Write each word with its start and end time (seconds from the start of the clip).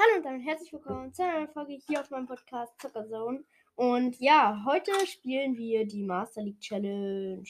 Hallo 0.00 0.18
und 0.18 0.24
damit 0.24 0.46
herzlich 0.46 0.72
willkommen 0.72 1.12
zu 1.12 1.24
einer 1.24 1.40
neuen 1.40 1.48
Folge 1.48 1.72
hier 1.72 1.98
auf 2.00 2.10
meinem 2.10 2.28
Podcast 2.28 2.72
Zockerzone. 2.80 3.42
Und 3.74 4.16
ja, 4.20 4.62
heute 4.64 4.92
spielen 5.08 5.56
wir 5.56 5.88
die 5.88 6.04
Master 6.04 6.40
League 6.40 6.60
Challenge. 6.60 7.42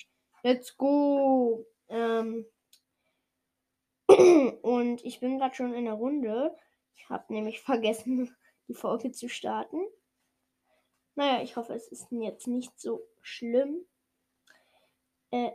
Let's 0.42 0.74
go! 0.78 1.66
Ähm 1.90 2.46
und 4.62 5.04
ich 5.04 5.20
bin 5.20 5.36
gerade 5.36 5.54
schon 5.54 5.74
in 5.74 5.84
der 5.84 5.92
Runde. 5.92 6.56
Ich 6.96 7.10
habe 7.10 7.30
nämlich 7.34 7.60
vergessen, 7.60 8.34
die 8.68 8.74
Folge 8.74 9.12
zu 9.12 9.28
starten. 9.28 9.82
Naja, 11.16 11.42
ich 11.42 11.54
hoffe, 11.56 11.74
es 11.74 11.88
ist 11.88 12.06
jetzt 12.12 12.46
nicht 12.46 12.80
so 12.80 13.02
schlimm, 13.20 13.84
äh, 15.32 15.50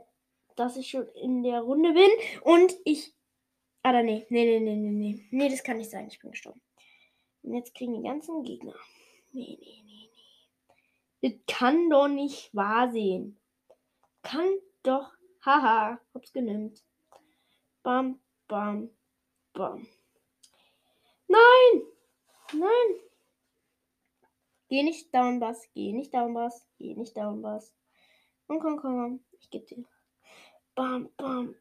dass 0.55 0.77
ich 0.77 0.91
schon 0.91 1.07
in 1.07 1.41
der 1.41 1.61
Runde 1.61 1.93
bin. 1.93 2.11
Und 2.43 2.75
ich. 2.85 3.15
Ah, 3.81 3.99
nee, 4.03 4.27
nee, 4.29 4.45
nee, 4.45 4.59
nee, 4.59 4.75
nee, 4.75 4.91
nee. 4.91 5.27
Nee, 5.31 5.49
das 5.49 5.63
kann 5.63 5.77
nicht 5.77 5.89
sein. 5.89 6.07
Ich 6.07 6.19
bin 6.19 6.29
gestorben. 6.29 6.61
Und 7.43 7.53
jetzt 7.53 7.75
kriegen 7.75 7.93
die 7.93 8.07
ganzen 8.07 8.43
Gegner. 8.43 8.75
Nee, 9.31 9.57
nee, 9.59 9.81
nee, 9.85 10.09
nee. 10.11 11.29
Das 11.29 11.39
kann 11.47 11.89
doch 11.89 12.07
nicht 12.07 12.53
wahr 12.55 12.91
sein. 12.91 13.37
Kann 14.21 14.57
doch. 14.83 15.11
Haha, 15.45 15.99
hab's 16.13 16.31
genimmt. 16.31 16.83
Bam, 17.83 18.19
bam, 18.47 18.89
bam. 19.51 19.85
Nein! 21.27 21.81
Nein! 22.53 22.99
Geh 24.69 24.83
nicht 24.83 25.13
down, 25.13 25.39
Bass. 25.39 25.69
Geh 25.73 25.91
nicht 25.91 26.13
down, 26.13 26.33
Bass. 26.33 26.65
Geh 26.77 26.95
nicht 26.95 27.15
down, 27.17 27.41
Bass. 27.41 27.73
Komm, 28.47 28.59
komm, 28.59 28.77
komm. 28.77 29.23
Ich 29.39 29.49
geb 29.49 29.67
dir. 29.67 29.83
Bam, 30.75 31.09
bam. 31.17 31.55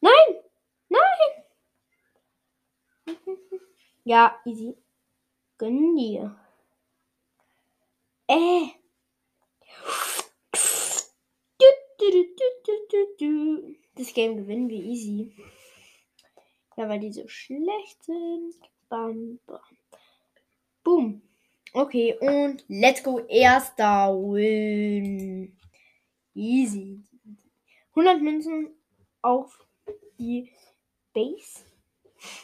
Nein! 0.00 0.12
Nein! 0.28 0.49
Ja, 4.04 4.40
easy. 4.44 4.76
Gönn 5.58 5.96
dir. 5.96 6.36
Äh. 8.26 8.68
Das 13.94 14.14
Game 14.14 14.36
gewinnen 14.36 14.68
wir 14.68 14.82
easy. 14.82 15.32
Ja, 16.76 16.88
weil 16.88 17.00
die 17.00 17.12
so 17.12 17.28
schlecht 17.28 18.02
sind. 18.02 18.54
Bam, 18.88 19.38
bam. 19.46 19.60
Boom. 20.82 21.22
Okay, 21.72 22.16
und 22.20 22.64
let's 22.68 23.02
go. 23.02 23.20
Erster 23.28 24.14
Win. 24.14 25.56
Easy. 26.34 27.04
100 27.90 28.22
Münzen 28.22 28.70
auf 29.22 29.66
die 30.18 30.50
Base. 31.12 31.69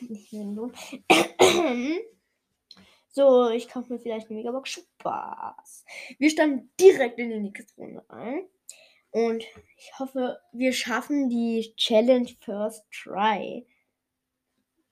Nicht 0.00 0.32
mehr 0.32 0.44
lohn. 0.44 0.72
So, 3.16 3.48
ich 3.48 3.70
kaufe 3.70 3.90
mir 3.90 3.98
vielleicht 3.98 4.28
eine 4.28 4.36
Megabox. 4.38 4.72
Spaß. 4.72 5.86
Wir 6.18 6.28
standen 6.28 6.70
direkt 6.78 7.18
in 7.18 7.30
die 7.30 7.40
nächste 7.40 7.74
Runde 7.76 8.04
ein. 8.10 8.46
Und 9.10 9.42
ich 9.78 9.98
hoffe, 9.98 10.38
wir 10.52 10.74
schaffen 10.74 11.30
die 11.30 11.72
Challenge 11.76 12.28
First 12.40 12.84
Try. 12.90 13.66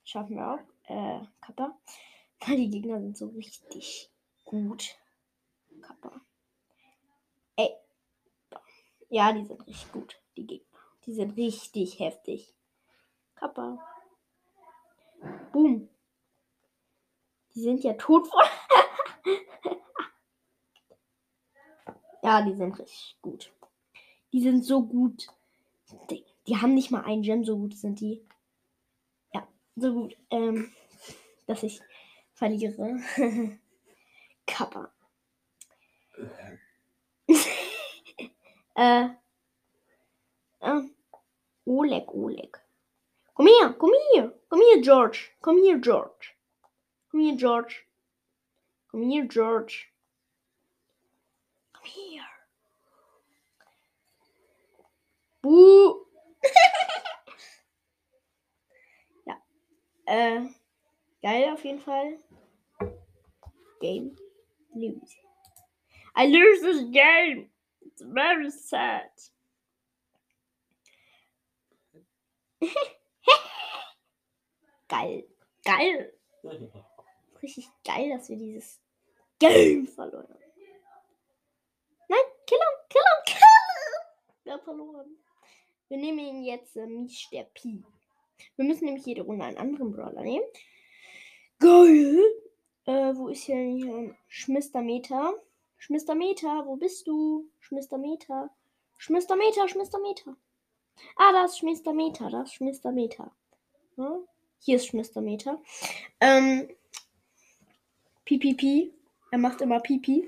Schaffen 0.05 0.37
wir 0.37 0.53
auch. 0.53 0.61
Äh, 0.89 1.27
Kappa. 1.43 1.79
Die 2.48 2.71
Gegner 2.71 2.98
sind 2.98 3.19
so 3.19 3.27
richtig 3.27 4.11
gut. 4.45 4.97
Kappa. 5.83 6.19
Ey. 7.57 7.75
Ja, 9.11 9.35
die 9.35 9.45
sind 9.45 9.67
richtig 9.67 9.93
gut. 9.93 10.19
Die 10.39 10.47
Gegner. 10.47 10.79
Die 11.05 11.13
sind 11.13 11.37
richtig 11.37 11.98
heftig. 11.98 12.55
Kappa. 13.35 13.94
Boom. 15.55 15.89
Die 17.55 17.63
sind 17.63 17.85
ja 17.85 17.93
tot. 17.93 18.29
ja, 22.25 22.43
die 22.43 22.55
sind 22.57 22.77
richtig 22.77 23.17
gut. 23.23 23.53
Die 24.33 24.43
sind 24.43 24.64
so 24.64 24.83
gut. 24.85 25.29
Die, 26.11 26.25
die, 26.48 26.57
haben 26.57 26.75
nicht 26.75 26.91
mal 26.91 27.05
einen 27.05 27.23
Gem, 27.23 27.45
so 27.45 27.57
gut 27.57 27.77
sind 27.77 28.01
die. 28.01 28.27
Ja, 29.33 29.47
so 29.77 29.95
gut. 29.95 30.17
Ähm, 30.31 30.73
dass 31.47 31.63
ich 31.63 31.81
verliere. 32.33 32.98
Kappa. 34.47 34.93
äh, 38.75 39.09
äh, 40.59 40.83
Oleg, 41.64 42.13
Oleg. 42.13 42.64
Komm 43.34 43.48
her, 43.48 43.72
komm 43.72 43.90
hier, 44.12 44.33
komm 44.48 44.61
hier, 44.61 44.80
George. 44.80 45.30
Komm 45.40 45.58
hier, 45.58 45.78
George. 45.78 46.34
Komm 47.11 47.20
hier, 47.20 47.36
George. 47.36 47.83
Komm 48.89 49.11
hier, 49.11 49.27
George. 49.27 49.86
Komm 51.72 51.84
hier. 51.84 52.22
Buh. 55.42 56.06
ja. 59.27 59.36
Äh, 60.06 60.46
geil 61.20 61.52
auf 61.52 61.64
jeden 61.64 61.80
Fall. 61.80 62.20
Game. 63.80 64.16
Lose. 64.74 65.16
I 66.16 66.27
lose 66.27 66.62
this 66.62 66.84
game. 66.92 67.51
It's 67.83 68.02
very 68.02 68.51
sad. 68.51 69.11
Geil. 75.05 75.25
Geil. 75.65 76.13
Richtig 77.42 77.69
geil, 77.85 78.11
dass 78.11 78.29
wir 78.29 78.37
dieses 78.37 78.81
Game 79.39 79.87
verloren 79.87 80.29
haben. 80.29 80.41
Nein, 82.09 82.20
kill 82.47 82.59
him, 82.59 82.89
kill 82.89 83.03
him, 83.03 83.25
kill 83.27 83.37
him. 83.37 84.45
Wir 84.45 84.53
haben 84.53 84.63
verloren. 84.63 85.17
Wir 85.89 85.98
nehmen 85.98 86.19
ihn 86.19 86.43
jetzt 86.45 86.77
äh, 86.77 86.87
Mr. 86.87 87.45
P. 87.55 87.83
Wir 88.57 88.64
müssen 88.64 88.85
nämlich 88.87 89.07
jede 89.07 89.23
Runde 89.23 89.45
einen 89.45 89.59
anderen 89.59 89.93
Brawler 89.93 90.23
nehmen. 90.23 90.45
Geil. 91.59 92.20
Äh, 92.87 93.17
wo 93.17 93.29
ist 93.29 93.45
hier, 93.45 93.57
hier 93.57 94.14
Schmister 94.29 94.83
Meter? 94.83 95.35
Schmister 95.77 96.14
Meter, 96.14 96.67
wo 96.67 96.77
bist 96.77 97.07
du? 97.07 97.51
Schmister 97.61 97.98
Meter. 97.98 98.51
Schmister 98.98 99.37
Meter, 99.37 99.69
Schmister 99.69 99.98
Meter. 99.98 100.37
Ah, 101.17 101.33
da 101.33 101.45
ist 101.45 101.59
Schmister 101.59 101.93
Meter, 101.93 102.31
da 102.31 102.43
ist 102.43 102.55
Schmister 102.55 102.93
Meter. 102.93 103.35
Hier 104.64 104.77
ist 104.77 104.86
Schmister 104.86 105.20
Meter. 105.20 105.61
Ähm, 106.20 106.75
Pipipi. 108.25 108.95
Er 109.30 109.36
macht 109.36 109.61
immer 109.61 109.79
Pipi. 109.79 110.27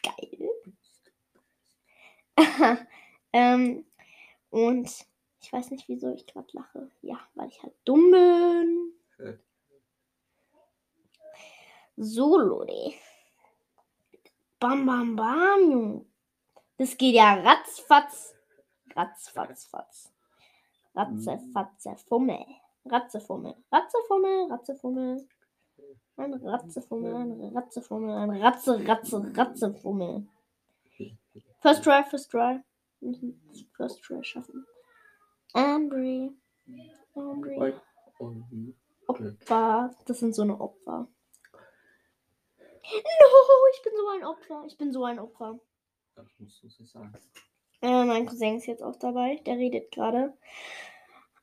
Geil. 0.00 0.48
ähm, 3.32 3.84
und 4.50 4.88
ich 5.42 5.52
weiß 5.52 5.72
nicht, 5.72 5.88
wieso 5.88 6.14
ich 6.14 6.24
gerade 6.28 6.46
lache. 6.52 6.88
Ja, 7.02 7.18
weil 7.34 7.48
ich 7.48 7.60
halt 7.60 7.74
dumm 7.84 8.12
bin. 8.12 9.36
So, 11.96 12.38
Leute. 12.38 12.94
Bam, 14.60 14.86
bam, 14.86 15.16
bam, 15.16 15.72
Junge. 15.72 16.06
Das 16.76 16.96
geht 16.96 17.16
ja 17.16 17.34
ratzfatz. 17.34 18.36
Ratzfatz, 18.94 19.66
fatz. 19.66 20.12
Ratze, 20.94 21.40
fatze, 21.52 21.96
Fummel. 22.08 22.46
Ratzefummel. 22.90 23.54
Ratzefummel, 23.72 24.50
Ratzefummel. 24.50 25.28
Ein 26.16 26.34
Ratzefummel, 26.34 27.14
ein 27.14 27.56
Ratzefummel, 27.56 28.16
ein 28.16 28.30
Ratze, 28.42 28.86
Ratze, 28.86 29.32
Ratzefummel. 29.36 30.26
First 31.60 31.84
try, 31.84 32.02
first 32.04 32.30
try. 32.30 32.62
First 33.76 34.02
try 34.02 34.22
schaffen. 34.24 34.66
Ambry. 35.52 36.32
Ambry. 37.14 37.74
Opfer. 39.06 39.90
Das 40.06 40.18
sind 40.18 40.34
so 40.34 40.42
eine 40.42 40.58
Opfer. 40.60 41.08
No, 42.92 43.28
ich 43.74 43.82
bin 43.82 43.92
so 43.96 44.08
ein 44.08 44.24
Opfer. 44.24 44.64
Ich 44.66 44.78
bin 44.78 44.92
so 44.92 45.04
ein 45.04 45.18
Opfer. 45.18 45.58
Das 46.14 46.26
musst 46.38 46.62
du 46.62 46.84
sagen. 46.84 47.12
Äh, 47.82 48.04
mein 48.04 48.26
Cousin 48.26 48.56
ist 48.56 48.66
jetzt 48.66 48.82
auch 48.82 48.96
dabei. 48.96 49.36
Der 49.44 49.56
redet 49.56 49.90
gerade. 49.92 50.32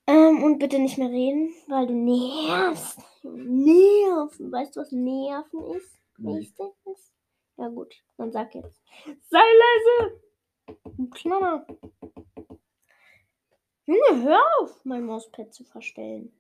Ähm, 0.05 0.43
und 0.43 0.59
bitte 0.59 0.79
nicht 0.79 0.97
mehr 0.97 1.09
reden, 1.09 1.53
weil 1.67 1.87
du 1.87 1.93
nervst. 1.93 2.99
Nerven. 3.23 4.51
Weißt 4.51 4.75
du, 4.75 4.81
was 4.81 4.91
Nerven 4.91 5.63
ist? 5.75 5.97
Nächste 6.17 6.73
ist? 6.91 7.13
Ja, 7.57 7.69
gut. 7.69 7.95
Dann 8.17 8.31
sag 8.31 8.53
jetzt. 8.55 8.81
Sei 9.29 9.39
leise! 9.39 10.21
Knammer. 11.11 11.65
Junge, 13.85 14.23
hör 14.23 14.39
auf, 14.61 14.83
mein 14.85 15.05
Mauspad 15.05 15.53
zu 15.53 15.63
verstellen. 15.63 16.33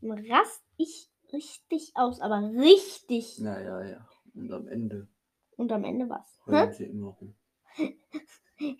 Dann 0.00 0.24
rast 0.30 0.62
ich 0.76 1.10
richtig 1.32 1.92
aus, 1.94 2.20
aber 2.20 2.50
richtig. 2.54 3.38
Ja, 3.38 3.60
ja, 3.60 3.84
ja. 3.84 4.08
Und 4.34 4.52
am 4.52 4.68
Ende 4.68 5.08
Und 5.56 5.72
am 5.72 5.84
Ende 5.84 6.08
was? 6.08 6.40
Heulen 6.46 6.72
sie 6.72 6.84
immer 6.84 7.08
rum. 7.08 7.34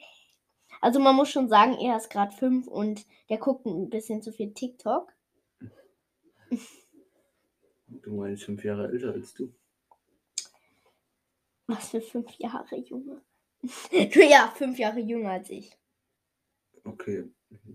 Also 0.80 0.98
man 0.98 1.14
muss 1.14 1.30
schon 1.30 1.48
sagen, 1.48 1.74
er 1.74 1.96
ist 1.96 2.10
gerade 2.10 2.34
fünf 2.34 2.66
und 2.66 3.06
der 3.28 3.38
guckt 3.38 3.66
ein 3.66 3.90
bisschen 3.90 4.22
zu 4.22 4.32
viel 4.32 4.52
TikTok. 4.52 5.12
Du 7.88 8.14
meinst 8.14 8.44
fünf 8.44 8.64
Jahre 8.64 8.88
älter 8.88 9.12
als 9.12 9.34
du. 9.34 9.52
Was 11.66 11.90
für 11.90 12.00
fünf 12.00 12.32
Jahre, 12.38 12.76
Junge? 12.76 13.20
ja, 13.92 14.52
fünf 14.56 14.78
Jahre 14.78 15.00
jünger 15.00 15.30
als 15.30 15.50
ich. 15.50 15.76
Okay. 16.84 17.30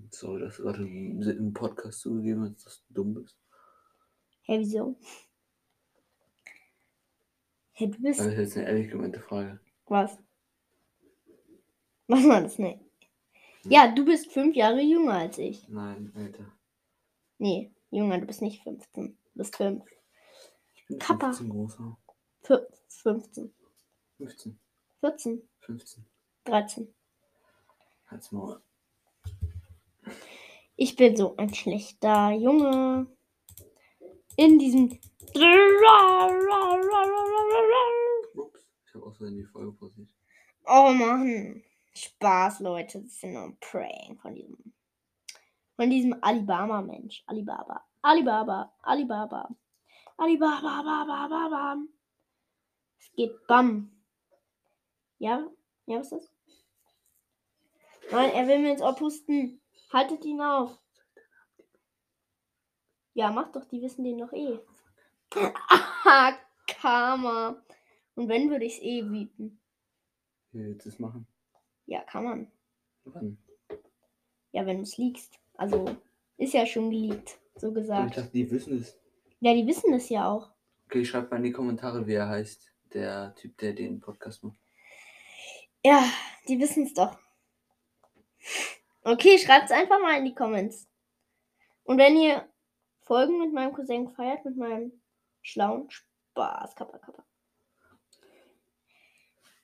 Sorry, 0.09 0.41
dass 0.41 0.57
du 0.57 0.63
gerade 0.63 0.83
im 0.83 1.53
Podcast 1.53 1.99
zugegeben 1.99 2.43
hast, 2.43 2.65
dass 2.65 2.83
du 2.87 2.93
dumm 2.93 3.13
bist. 3.13 3.37
Hä, 4.43 4.59
wieso? 4.59 4.95
Hä, 7.73 7.87
du 7.87 8.01
bist. 8.01 8.19
Das 8.19 8.27
ist 8.27 8.37
jetzt 8.37 8.57
eine 8.57 8.67
ehrlich 8.67 8.89
gemeinte 8.89 9.19
Frage. 9.19 9.59
Was? 9.85 10.17
Was 12.07 12.23
war 12.27 12.41
das, 12.41 12.57
ne? 12.57 12.79
Ja, 13.71 13.87
du 13.91 14.05
bist 14.05 14.31
fünf 14.31 14.55
Jahre 14.55 14.81
jünger 14.81 15.13
als 15.13 15.37
ich. 15.37 15.67
Nein, 15.67 16.11
Alter. 16.15 16.51
Nee, 17.37 17.73
Junge, 17.91 18.19
du 18.19 18.25
bist 18.25 18.41
nicht 18.41 18.63
15. 18.63 19.17
Du 19.33 19.37
bist 19.37 19.55
fünf. 19.55 19.83
Ich 20.75 20.85
bin 20.87 20.99
Kappa. 20.99 21.27
15 21.33 21.49
großer. 21.49 21.97
Fü- 22.43 22.65
15. 22.89 23.53
15. 24.17 24.59
14. 25.01 25.49
15. 25.59 26.05
13. 26.45 26.93
Halt's 28.07 28.31
Maul. 28.31 28.61
Ich 30.75 30.95
bin 30.95 31.15
so 31.15 31.35
ein 31.37 31.53
schlechter 31.53 32.31
Junge. 32.31 33.07
In 34.37 34.59
diesem. 34.59 34.99
Ups. 38.35 38.59
Ich 38.87 38.93
habe 38.93 39.05
auch 39.05 39.15
so 39.15 39.25
in 39.25 39.35
die 39.37 39.45
Folge 39.45 39.71
pausiert. 39.73 40.09
Oh 40.65 40.91
Mann. 40.93 41.63
Spaß, 41.95 42.59
Leute. 42.59 43.01
Das 43.01 43.11
ist 43.11 43.21
ja 43.21 43.29
nur 43.29 43.43
ein 43.43 43.57
Prank 43.59 44.21
von 44.21 44.35
diesem. 44.35 44.73
Von 45.75 45.89
diesem 45.89 46.23
Alibaba-Mensch. 46.23 47.23
Alibaba. 47.27 47.85
Alibaba. 48.01 48.73
Alibaba. 48.81 49.49
Alibaba. 50.17 50.83
Baba, 50.83 51.27
Baba. 51.27 51.77
Es 52.99 53.11
geht 53.13 53.47
bam. 53.47 53.91
Ja? 55.17 55.49
Ja, 55.85 55.99
was 55.99 56.11
ist 56.11 56.13
das? 56.13 56.35
Nein, 58.11 58.31
er 58.31 58.47
will 58.47 58.59
mir 58.59 58.71
ins 58.71 58.81
Ohr 58.81 58.95
pusten. 58.95 59.61
Haltet 59.91 60.23
ihn 60.25 60.41
auf. 60.41 60.79
Ja, 63.13 63.31
mach 63.31 63.51
doch, 63.51 63.65
die 63.65 63.81
wissen 63.81 64.03
den 64.03 64.17
doch 64.17 64.33
eh. 64.33 64.59
Karma. 66.67 67.63
Und 68.15 68.27
wenn, 68.29 68.49
würde 68.49 68.65
ich 68.65 68.75
es 68.75 68.81
eh 68.81 69.01
bieten. 69.01 69.59
Hier, 70.51 70.69
jetzt 70.69 70.85
es 70.85 70.99
machen. 70.99 71.27
Ja, 71.85 72.01
kann 72.03 72.23
man. 72.23 72.51
Wann? 73.05 73.37
Ja, 74.51 74.65
wenn 74.65 74.77
du 74.77 74.83
es 74.83 74.97
liegst. 74.97 75.39
Also, 75.55 75.97
ist 76.37 76.53
ja 76.53 76.65
schon 76.65 76.89
geleakt, 76.89 77.39
so 77.55 77.69
Ich 77.69 77.75
gesagt. 77.75 78.17
dachte, 78.17 78.31
die 78.31 78.49
wissen 78.49 78.79
es. 78.79 78.97
Ja, 79.39 79.53
die 79.53 79.67
wissen 79.67 79.93
es 79.93 80.09
ja 80.09 80.29
auch. 80.29 80.51
Okay, 80.87 81.05
schreibt 81.05 81.31
mal 81.31 81.37
in 81.37 81.43
die 81.43 81.51
Kommentare, 81.51 82.05
wie 82.07 82.13
er 82.13 82.29
heißt. 82.29 82.71
Der 82.93 83.35
Typ, 83.35 83.57
der 83.57 83.73
den 83.73 83.99
Podcast 83.99 84.43
macht. 84.43 84.57
Ja, 85.83 86.03
die 86.47 86.59
wissen 86.59 86.83
es 86.83 86.93
doch. 86.93 87.17
Okay, 89.03 89.37
schreibt 89.37 89.65
es 89.65 89.71
einfach 89.71 89.99
mal 89.99 90.17
in 90.17 90.25
die 90.25 90.33
Comments. 90.33 90.87
Und 91.83 91.97
wenn 91.97 92.17
ihr 92.17 92.47
Folgen 93.01 93.37
mit 93.39 93.53
meinem 93.53 93.73
Cousin 93.73 94.09
feiert, 94.13 94.45
mit 94.45 94.57
meinem 94.57 94.91
schlauen 95.41 95.89
Spaß, 95.91 96.75
Kappa, 96.75 96.97
Kappa. 96.97 97.23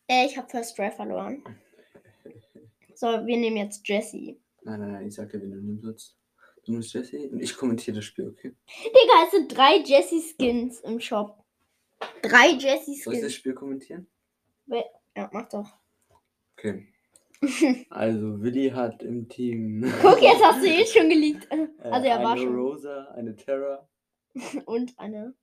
Äh, 0.08 0.26
ich 0.26 0.38
habe 0.38 0.50
First 0.50 0.76
Try 0.76 0.92
verloren. 0.92 1.44
So, 3.02 3.08
wir 3.08 3.36
nehmen 3.38 3.58
jetzt 3.58 3.88
Jesse. 3.88 4.38
Nein, 4.62 4.80
nein, 4.80 4.92
nein, 4.92 5.08
ich 5.08 5.16
sag 5.16 5.32
dir, 5.32 5.42
wen 5.42 5.50
du 5.50 5.58
nehmen 5.60 5.82
sollst. 5.82 6.20
Du 6.64 6.72
nimmst 6.72 6.94
Jesse 6.94 7.32
und 7.32 7.42
ich 7.42 7.58
kommentiere 7.58 7.96
das 7.96 8.06
Spiel, 8.06 8.28
okay? 8.30 8.54
Digga, 8.86 9.24
es 9.26 9.32
sind 9.32 9.58
drei 9.58 9.78
Jesse-Skins 9.84 10.82
im 10.82 11.00
Shop. 11.00 11.44
Drei 12.22 12.50
Soll 12.50 12.58
ich 12.58 12.64
das 12.64 12.88
Jesse-Skins. 12.88 13.34
Spiel 13.34 13.54
kommentieren? 13.56 14.06
Ja, 15.18 15.32
mach 15.34 15.50
doch. 15.50 15.68
Okay. 16.56 16.86
Also, 17.90 18.40
Willi 18.40 18.70
hat 18.70 19.02
im 19.02 19.28
Team 19.28 19.82
Guck, 20.04 20.22
jetzt 20.22 20.44
hast 20.44 20.64
du 20.64 20.68
eh 20.68 20.86
schon 20.86 21.10
geleakt. 21.10 21.48
äh, 21.50 21.70
Also, 21.80 22.08
er 22.08 22.22
war 22.24 22.34
eine 22.34 22.42
schon. 22.42 22.56
Rosa, 22.56 23.06
eine 23.16 23.36
Terra. 23.36 23.90
Und 24.66 24.94
eine, 25.00 25.34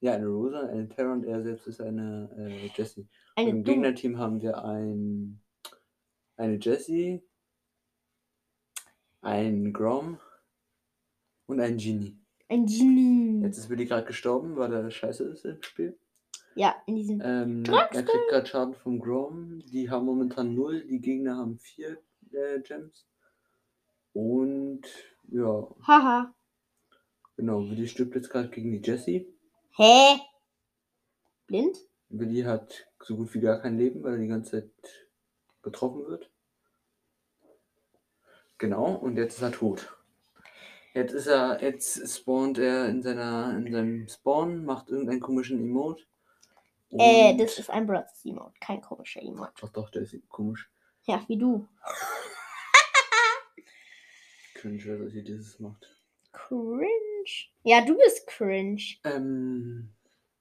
Ja, 0.00 0.14
eine 0.14 0.26
Rosa, 0.26 0.66
eine 0.66 0.88
Terra 0.88 1.12
und 1.12 1.24
er 1.24 1.44
selbst 1.44 1.68
ist 1.68 1.80
eine 1.80 2.28
äh, 2.36 2.66
Jessie. 2.76 3.06
eine 3.36 3.50
Im. 3.50 3.62
Gegnerteam 3.62 4.18
haben 4.18 4.42
wir 4.42 4.64
ein, 4.64 5.40
eine 6.38 6.56
Jessie, 6.56 7.22
ein 9.20 9.72
Grom 9.72 10.18
und 11.46 11.60
ein 11.60 11.76
Genie. 11.76 12.16
Ein 12.48 12.66
Genie. 12.66 13.42
Jetzt 13.42 13.58
ist 13.58 13.68
Willi 13.68 13.84
gerade 13.84 14.06
gestorben, 14.06 14.56
weil 14.56 14.72
er 14.72 14.90
scheiße 14.90 15.24
ist 15.24 15.44
im 15.44 15.62
Spiel. 15.62 15.98
Ja, 16.54 16.76
in 16.86 16.96
diesem. 16.96 17.20
Ähm, 17.22 17.64
er 17.66 17.88
kriegt 18.02 18.28
gerade 18.30 18.46
Schaden 18.46 18.74
vom 18.74 18.98
Grom. 19.00 19.60
Die 19.66 19.90
haben 19.90 20.06
momentan 20.06 20.54
0, 20.54 20.86
die 20.86 21.00
Gegner 21.00 21.36
haben 21.36 21.58
4 21.58 21.98
äh, 22.32 22.60
Gems. 22.60 23.06
Und 24.12 24.82
ja, 25.30 25.68
Haha. 25.86 26.34
genau, 27.36 27.68
Willi 27.68 27.86
stirbt 27.86 28.14
jetzt 28.14 28.30
gerade 28.30 28.48
gegen 28.48 28.72
die 28.72 28.80
Jessie. 28.82 29.28
Hä? 29.76 30.20
Blind? 31.46 31.78
Willi 32.08 32.42
hat 32.42 32.88
so 33.02 33.16
gut 33.16 33.34
wie 33.34 33.40
gar 33.40 33.60
kein 33.60 33.76
Leben, 33.76 34.02
weil 34.02 34.14
er 34.14 34.18
die 34.18 34.28
ganze 34.28 34.50
Zeit 34.50 35.07
getroffen 35.62 36.06
wird. 36.06 36.30
Genau, 38.58 38.94
und 38.94 39.16
jetzt 39.16 39.36
ist 39.36 39.42
er 39.42 39.52
tot. 39.52 39.94
Jetzt 40.94 41.12
ist 41.12 41.26
er, 41.26 41.62
jetzt 41.62 42.08
spawnt 42.08 42.58
er 42.58 42.88
in 42.88 43.02
seiner, 43.02 43.56
in 43.56 43.72
seinem 43.72 44.08
Spawn, 44.08 44.64
macht 44.64 44.88
irgendeinen 44.88 45.20
komischen 45.20 45.60
Emote. 45.60 46.04
Äh, 46.90 47.36
das 47.36 47.58
ist 47.58 47.70
ein 47.70 47.86
Brothers 47.86 48.24
Emote, 48.24 48.54
kein 48.60 48.80
komischer 48.80 49.22
Emote. 49.22 49.52
Ach 49.62 49.68
doch, 49.70 49.90
der 49.90 50.02
ist 50.02 50.16
komisch. 50.28 50.70
Ja, 51.04 51.22
wie 51.28 51.36
du. 51.36 51.68
Cringe, 54.54 54.98
dass 54.98 55.14
ihr 55.14 55.22
dieses 55.22 55.60
macht. 55.60 55.88
Cringe. 56.32 56.88
Ja, 57.62 57.84
du 57.84 57.96
bist 57.96 58.26
cringe. 58.26 58.82
Ähm, 59.04 59.90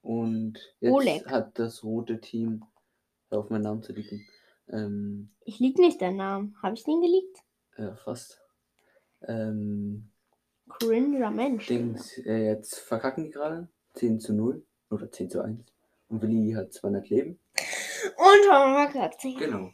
und 0.02 0.58
jetzt 0.80 0.92
Oleg. 0.92 1.26
hat 1.28 1.60
das 1.60 1.84
rote 1.84 2.20
Team, 2.20 2.66
auf 3.30 3.50
meinen 3.50 3.64
Namen 3.64 3.84
zu 3.84 3.94
liegen, 3.94 4.26
ähm, 4.72 5.30
Ich 5.46 5.60
lieg 5.60 5.78
nicht 5.78 6.02
deinen 6.02 6.18
Namen. 6.18 6.56
Habe 6.62 6.76
ich 6.76 6.84
den 6.84 7.02
geleakt? 7.02 7.38
äh, 7.78 7.96
fast, 8.04 8.42
ähm, 9.28 10.10
Cringer 10.70 11.32
Mensch. 11.32 11.68
Dings, 11.68 12.18
äh, 12.20 12.46
jetzt 12.48 12.80
verkacken 12.80 13.24
die 13.26 13.30
gerade, 13.30 13.68
10 13.94 14.20
zu 14.20 14.34
0 14.34 14.66
oder 14.90 15.12
10 15.12 15.30
zu 15.30 15.42
1. 15.42 15.64
Und 16.10 16.22
Willi 16.22 16.52
hat 16.54 16.74
200 16.74 17.10
Leben. 17.10 17.40
Und 18.18 18.52
haben 18.52 18.74
wir 18.74 18.90
verkackt. 18.90 19.22
Genau. 19.22 19.72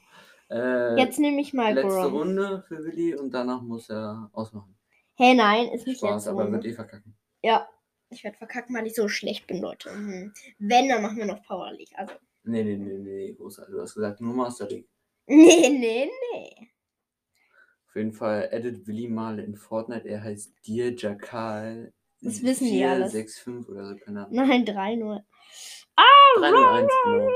Äh, 0.50 0.98
Jetzt 1.00 1.18
nehme 1.20 1.42
ich 1.42 1.54
mal 1.54 1.74
letzte 1.74 1.90
Grom. 1.90 2.14
Runde 2.14 2.64
für 2.68 2.84
Willi 2.84 3.16
und 3.16 3.32
danach 3.34 3.62
muss 3.62 3.90
er 3.90 4.30
ausmachen. 4.34 4.76
Hey, 5.16 5.34
nein, 5.36 5.70
ist 5.70 5.88
nicht 5.88 6.00
Spaß, 6.00 6.12
letzte 6.16 6.30
aber 6.32 6.44
Runde. 6.44 6.58
wird 6.58 6.66
eh 6.66 6.74
verkacken. 6.74 7.16
Ja, 7.42 7.68
ich 8.10 8.24
werde 8.24 8.38
verkacken, 8.38 8.76
weil 8.76 8.86
ich 8.88 8.96
so 8.96 9.08
schlecht 9.08 9.48
bin, 9.48 9.62
Leute. 9.62 9.92
Mhm. 9.92 10.34
Wenn, 10.60 10.90
dann 10.90 11.02
machen 11.02 11.18
wir 11.18 11.26
noch 11.26 11.44
Power 11.44 11.72
League. 11.72 11.92
Also, 11.96 12.14
Nee, 12.44 12.64
nee, 12.64 12.78
nee, 12.78 12.98
nee, 12.98 13.34
großartig. 13.34 13.74
Du 13.74 13.82
hast 13.82 13.94
gesagt, 13.94 14.22
nur 14.22 14.34
Master 14.34 14.68
League. 14.68 14.88
nee, 15.28 15.70
nee, 15.70 16.10
nee. 16.34 16.70
Auf 17.88 17.96
jeden 17.96 18.14
Fall 18.14 18.50
edit 18.52 18.88
Willi 18.88 19.08
mal 19.08 19.40
in 19.40 19.56
Fortnite. 19.56 20.08
Er 20.08 20.24
heißt 20.24 20.54
Dir 20.66 20.94
Jakal. 20.96 21.94
Das 22.22 22.42
wissen 22.42 22.68
die 22.68 22.84
alles. 22.84 23.12
465 23.12 23.70
oder 23.70 23.86
so, 23.86 23.96
keine 23.98 24.26
Ahnung. 24.26 24.36
Nein, 24.36 24.66
3-0. 24.66 25.24
301, 26.38 26.92
genau. 27.04 27.30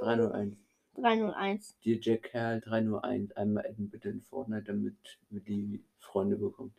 301. 0.00 0.56
301. 0.96 1.78
Dir 1.84 2.00
Jakal 2.00 2.60
301. 2.60 3.36
Einmal 3.36 3.66
adden 3.66 3.88
bitte 3.88 4.08
in 4.08 4.22
Fortnite, 4.22 4.64
damit 4.64 4.96
Willi 5.30 5.84
Freunde 5.98 6.36
bekommt. 6.36 6.74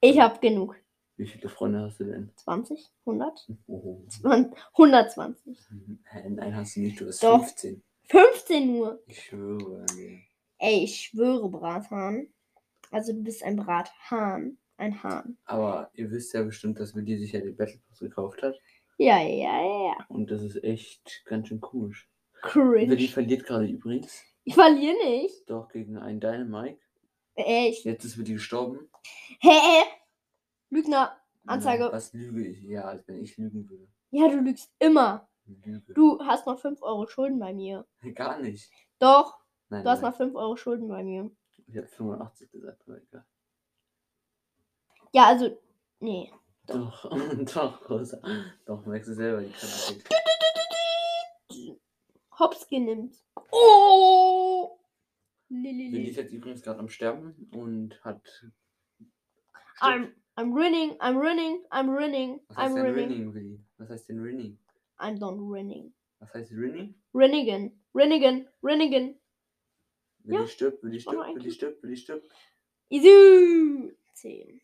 Ich 0.00 0.20
habe 0.20 0.38
genug. 0.40 0.76
Wie 1.20 1.26
viele 1.26 1.50
Freunde 1.50 1.80
hast 1.82 2.00
du 2.00 2.04
denn? 2.04 2.30
20? 2.34 2.90
100? 3.04 3.50
Oh. 3.66 4.00
20, 4.08 4.58
120. 4.72 5.58
Hä, 6.04 6.30
Nein, 6.30 6.56
hast 6.56 6.76
du 6.76 6.80
nicht. 6.80 6.98
Du 6.98 7.08
hast 7.08 7.22
Doch. 7.22 7.40
15. 7.40 7.82
15 8.04 8.66
nur. 8.66 9.02
Ich 9.06 9.24
schwöre. 9.24 9.84
Ey, 10.56 10.84
ich 10.84 10.96
schwöre, 10.96 11.50
Brathahn. 11.50 12.28
Also 12.90 13.12
du 13.12 13.22
bist 13.22 13.42
ein 13.42 13.56
Brathahn. 13.56 14.56
Ein 14.78 15.02
Hahn. 15.02 15.36
Aber 15.44 15.90
ihr 15.92 16.10
wisst 16.10 16.32
ja 16.32 16.42
bestimmt, 16.42 16.80
dass 16.80 16.94
Willi 16.94 17.18
sich 17.18 17.32
ja 17.32 17.40
den 17.40 17.54
Battle 17.54 17.78
Pass 17.86 17.98
gekauft 17.98 18.42
hat. 18.42 18.58
Ja, 18.96 19.20
ja, 19.20 19.60
ja. 19.62 20.06
Und 20.08 20.30
das 20.30 20.40
ist 20.40 20.64
echt 20.64 21.22
ganz 21.26 21.48
schön 21.48 21.60
komisch. 21.60 22.08
Cringe. 22.40 22.88
Willi 22.88 23.08
verliert 23.08 23.44
gerade 23.44 23.66
übrigens. 23.66 24.24
Ich 24.44 24.54
verliere 24.54 24.96
nicht. 25.06 25.50
Doch 25.50 25.68
gegen 25.68 25.98
einen 25.98 26.18
Dynamite. 26.18 26.80
Echt. 27.34 27.84
Jetzt 27.84 28.06
ist 28.06 28.16
Willi 28.16 28.32
gestorben. 28.32 28.88
Hä? 29.40 29.50
Hey, 29.50 29.82
Lügner. 30.70 30.96
Ja, 30.96 31.20
Anzeige. 31.46 31.88
Was 31.92 32.12
lüge 32.12 32.46
ich? 32.46 32.62
Ja, 32.62 32.84
als 32.84 33.06
wenn 33.08 33.22
ich 33.22 33.36
lügen 33.36 33.68
würde. 33.68 33.88
Ja, 34.10 34.28
du 34.28 34.38
lügst 34.40 34.72
immer. 34.78 35.28
Lüge. 35.44 35.94
Du 35.94 36.20
hast 36.24 36.46
noch 36.46 36.58
5 36.58 36.82
Euro 36.82 37.06
Schulden 37.06 37.38
bei 37.38 37.52
mir. 37.52 37.86
Gar 38.14 38.38
nicht. 38.40 38.70
Doch, 38.98 39.38
Nein, 39.68 39.84
du 39.84 39.90
hast 39.90 40.02
nein. 40.02 40.10
noch 40.10 40.16
5 40.16 40.34
Euro 40.34 40.56
Schulden 40.56 40.88
bei 40.88 41.02
mir. 41.02 41.30
Ich 41.66 41.76
habe 41.76 41.86
85 41.86 42.50
gesagt, 42.50 42.82
aber 42.86 42.98
egal. 43.02 43.24
Ja, 45.12 45.26
also, 45.26 45.58
nee. 46.00 46.32
Doch, 46.66 47.10
doch, 47.54 47.80
großer. 47.82 48.20
Doch, 48.64 48.84
merkst 48.86 49.10
du 49.10 49.14
selber, 49.14 49.42
die 49.42 49.52
Qualität. 49.52 50.08
Hops 52.38 52.66
genimmt. 52.68 53.16
Oh! 53.50 54.78
Lili. 55.48 56.08
ist 56.08 56.16
jetzt 56.16 56.32
übrigens 56.32 56.62
gerade 56.62 56.78
am 56.78 56.88
Sterben 56.88 57.50
und 57.52 58.02
hat. 58.04 58.22
I'm, 59.80 60.12
I'm 60.40 60.54
running, 60.54 60.96
I'm 61.00 61.18
running, 61.18 61.62
I'm 61.70 61.90
running, 61.90 62.40
Was 62.48 62.56
I'm 62.56 62.62
heißt 62.72 62.76
denn 62.76 62.86
running. 62.86 62.94
Rinning, 63.10 63.34
Willi? 63.34 63.60
Was 63.76 63.90
heißt 63.90 64.08
denn 64.08 64.20
Rinning? 64.22 64.58
I'm 64.98 65.18
not 65.18 65.34
running. 65.38 65.92
Was 66.18 66.32
heißt 66.32 66.50
Rinning? 66.52 66.94
Rennigan, 67.14 67.70
Rennigan, 67.94 68.48
Rennigan. 68.62 69.14
Willi 70.24 70.40
Ja. 70.40 70.46
stirbt, 70.46 70.82
Willi 70.82 70.98
stirbt, 71.00 71.18
Willi 71.18 71.28
eigentlich. 71.30 71.54
stirbt, 71.54 71.82
Willi 71.82 71.96
stirbt. 71.96 72.32
Isu. 72.88 73.90
10. 74.14 74.60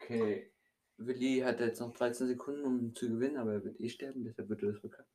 Okay. 0.00 0.52
Willi 0.98 1.40
hat 1.40 1.58
jetzt 1.60 1.80
noch 1.80 1.92
13 1.92 2.28
Sekunden, 2.28 2.64
um 2.64 2.94
zu 2.94 3.08
gewinnen, 3.08 3.38
aber 3.38 3.54
er 3.54 3.64
wird 3.64 3.80
eh 3.80 3.88
sterben, 3.88 4.22
deshalb 4.24 4.48
wird 4.48 4.62
er 4.62 4.70
das 4.72 4.80
verkacken. 4.80 5.10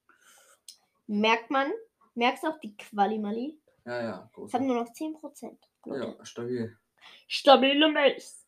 Merkt 1.08 1.50
man? 1.50 1.72
Merkst 2.16 2.44
du 2.44 2.48
auch 2.48 2.60
die 2.60 2.76
Quali-Mali? 2.76 3.58
Ja, 3.86 4.02
ja, 4.04 4.26
Ich 4.28 4.34
groß. 4.34 4.54
habe 4.54 4.66
nur 4.66 4.76
noch 4.76 4.92
10%. 4.94 5.58
Leute. 5.86 6.16
Ja, 6.18 6.26
stabil. 6.26 6.78
Stabile 7.28 7.90
Mace. 7.92 8.41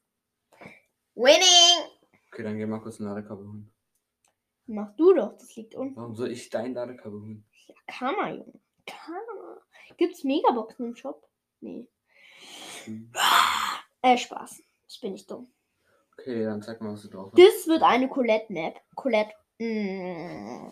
Winning! 1.15 1.89
Okay, 2.32 2.43
dann 2.43 2.58
geh 2.58 2.65
mal 2.65 2.79
kurz 2.79 3.00
ein 3.00 3.05
Ladekabel 3.05 3.46
holen. 3.46 3.72
Mach 4.65 4.96
du 4.96 5.13
doch, 5.13 5.38
das 5.38 5.55
liegt 5.55 5.75
unten. 5.75 5.96
Warum 5.96 6.15
soll 6.15 6.32
ich 6.32 6.50
dein 6.50 6.74
Ladekabel 6.74 7.22
holen? 7.22 7.46
Ja, 7.67 7.75
kann 7.88 8.15
man, 8.15 8.38
Junge. 8.38 8.60
Kann 8.86 9.22
man. 9.27 9.58
Gibt's 9.98 10.24
Megaboxen 10.24 10.88
im 10.88 10.96
Shop? 10.96 11.27
Nee. 11.60 11.88
Hm. 12.86 13.12
Äh, 14.01 14.17
Spaß. 14.17 14.62
Ich 14.89 15.00
bin 15.01 15.13
nicht 15.13 15.29
dumm. 15.29 15.51
Okay, 16.17 16.43
dann 16.43 16.62
sag 16.62 16.82
mal, 16.82 16.93
was 16.93 17.03
du 17.03 17.10
drauf 17.10 17.32
hast. 17.32 17.39
Das 17.39 17.67
wird 17.67 17.84
eine 17.84 18.10
Colette-Map. 18.10 18.79
Colette. 18.96 19.34
Mm, 19.60 20.72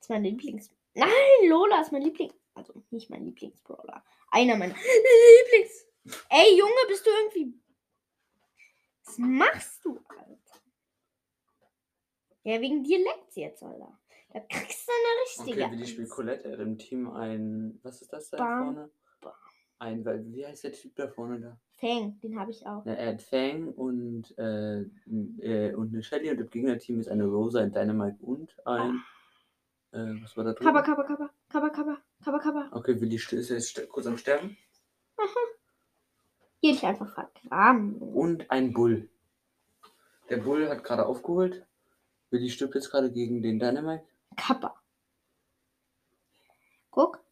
ist 0.00 0.10
mein 0.10 0.24
Lieblings. 0.24 0.70
Nein, 0.94 1.10
Lola 1.48 1.80
ist 1.80 1.92
mein 1.92 2.02
Liebling. 2.02 2.32
Also 2.54 2.82
nicht 2.90 3.10
mein 3.10 3.24
Lieblingsbrawler. 3.24 4.04
Einer 4.30 4.56
meiner 4.56 4.74
Lieblings. 4.74 5.86
Ey, 6.28 6.58
Junge, 6.58 6.72
bist 6.88 7.06
du 7.06 7.10
irgendwie. 7.10 7.59
Was 9.10 9.18
machst 9.18 9.84
du, 9.84 9.98
Alter? 10.08 10.60
Ja, 12.44 12.60
wegen 12.60 12.84
dir 12.84 12.98
leckt's 12.98 13.34
jetzt, 13.36 13.62
Alter. 13.62 13.98
Da 14.32 14.40
kriegst 14.40 14.86
du 14.88 14.92
eine 14.92 15.48
richtige. 15.50 15.64
Okay, 15.64 15.72
Willi 15.72 15.86
spielt 15.86 16.06
Eins. 16.06 16.14
Colette, 16.14 16.52
hat 16.52 16.60
im 16.60 16.78
Team 16.78 17.10
ein. 17.10 17.80
Was 17.82 18.00
ist 18.02 18.12
das 18.12 18.30
da 18.30 18.36
Bam, 18.38 18.64
vorne? 18.74 18.90
bam. 19.20 19.32
Ein, 19.80 20.04
weil- 20.04 20.24
wie 20.32 20.46
heißt 20.46 20.62
der 20.64 20.72
Typ 20.72 20.94
da 20.94 21.08
vorne 21.08 21.40
da? 21.40 21.58
Fang, 21.72 22.20
den 22.20 22.38
habe 22.38 22.50
ich 22.52 22.64
auch. 22.66 22.86
Ja, 22.86 22.92
er 22.92 23.14
hat 23.14 23.22
Fang 23.22 23.72
und, 23.74 24.32
äh, 24.38 24.82
äh, 24.82 25.74
und 25.74 25.88
eine 25.92 26.02
Shelly 26.02 26.30
und 26.30 26.38
im 26.40 26.48
Gegnerteam 26.50 27.00
ist 27.00 27.08
eine 27.08 27.26
Rosa, 27.26 27.60
ein 27.60 27.72
Dynamite 27.72 28.22
und 28.24 28.54
ein. 28.66 29.02
Äh, 29.92 30.22
was 30.22 30.36
war 30.36 30.44
da 30.44 30.52
drin? 30.52 30.66
Kaba, 30.66 30.82
kaba, 30.82 31.02
kaba, 31.04 31.30
kaba, 31.48 31.70
kaba, 31.70 32.02
kaba, 32.24 32.38
kaba. 32.38 32.68
Okay, 32.72 33.00
Willi 33.00 33.16
st- 33.16 33.36
ist 33.36 33.48
jetzt 33.50 33.88
kurz 33.88 34.06
am 34.06 34.16
Sterben. 34.18 34.56
Hier 36.60 36.72
dich 36.72 36.84
einfach 36.84 37.12
vergraben. 37.12 37.96
Und 37.96 38.50
ein 38.50 38.72
Bull. 38.72 39.08
Der 40.28 40.36
Bull 40.36 40.68
hat 40.68 40.84
gerade 40.84 41.06
aufgeholt. 41.06 41.66
Willi 42.30 42.50
stirbt 42.50 42.74
jetzt 42.74 42.90
gerade 42.90 43.10
gegen 43.10 43.42
den 43.42 43.58
Dynamite. 43.58 44.04
Kappa. 44.36 44.80
Guck. 46.90 47.24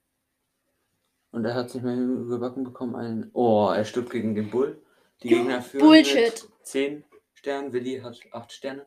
Und 1.31 1.45
er 1.45 1.55
hat 1.55 1.67
es 1.67 1.75
nicht 1.75 1.85
mehr 1.85 1.97
gebacken 1.97 2.65
bekommen. 2.65 2.97
Ein 2.97 3.31
oh, 3.35 3.71
er 3.71 3.85
stirbt 3.85 4.11
gegen 4.11 4.35
den 4.35 4.51
Bull. 4.51 4.83
Die 5.23 5.29
Gegner 5.29 5.63
führen 5.63 5.85
Bullshit. 5.85 6.43
mit 6.43 6.67
10 6.67 7.05
Sternen. 7.35 7.73
Willi 7.73 8.01
hat 8.01 8.19
8 8.33 8.53
Sterne. 8.53 8.87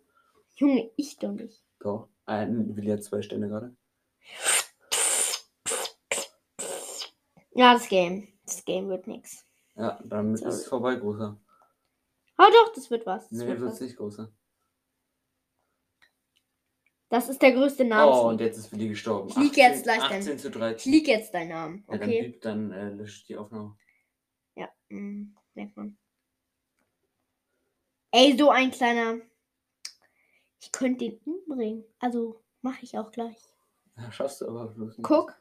Junge, 0.55 0.91
ich 0.95 1.17
doch 1.17 1.31
nicht. 1.31 1.63
Doch. 1.79 2.09
Ein, 2.25 2.75
Willi 2.75 2.89
hat 2.89 3.03
2 3.03 3.21
Sterne 3.21 3.47
gerade. 3.47 3.75
Ja, 7.53 7.73
das 7.73 7.87
Game. 7.87 8.27
Das 8.45 8.65
Game 8.65 8.89
wird 8.89 9.07
nix. 9.07 9.45
Ja, 9.81 9.99
damit 10.05 10.37
Sorry. 10.39 10.49
ist 10.51 10.57
es 10.61 10.67
vorbei, 10.67 10.95
großer. 10.95 11.37
Ah 12.37 12.49
doch, 12.49 12.73
das 12.73 12.89
wird 12.91 13.05
was. 13.05 13.29
Das, 13.29 13.39
Nee, 13.39 13.47
wird 13.47 13.61
was. 13.61 13.79
nicht 13.81 13.97
großer. 13.97 14.31
das 17.09 17.27
ist 17.29 17.41
der 17.41 17.51
größte 17.51 17.83
Oh, 17.83 17.85
und 17.85 17.89
Name. 17.89 18.43
jetzt 18.43 18.57
ist 18.57 18.71
Willi 18.71 18.89
gestorben. 18.89 19.29
Ich 19.29 19.35
lieg 19.37 19.57
jetzt 19.57 19.83
gleich 19.83 20.01
18 20.01 20.25
dann. 20.25 20.39
zu 20.39 20.47
ich 20.47 20.53
13. 20.53 20.91
lieg 20.91 21.07
jetzt 21.07 21.33
deinen 21.33 21.49
Namen. 21.49 21.85
Ja, 21.89 21.97
dann 21.97 22.09
Okay. 22.09 22.21
blieb, 22.21 22.41
dann 22.41 22.71
äh, 22.71 22.89
lösche 22.89 23.17
ich 23.17 23.25
die 23.25 23.35
Aufnahme. 23.37 23.77
Ja, 24.55 24.69
mm, 24.89 25.35
merkt 25.55 25.75
man. 25.75 25.97
Ey, 28.11 28.37
so 28.37 28.49
ein 28.49 28.71
kleiner. 28.71 29.19
Ich 30.61 30.71
könnte 30.71 31.05
den 31.09 31.17
umbringen. 31.25 31.83
Also 31.99 32.41
mache 32.61 32.83
ich 32.83 32.97
auch 32.97 33.11
gleich. 33.11 33.37
Ja, 33.97 34.11
schaffst 34.11 34.41
du 34.41 34.47
aber 34.47 34.67
bloß 34.67 34.97
nicht. 34.97 35.05
Guck. 35.07 35.33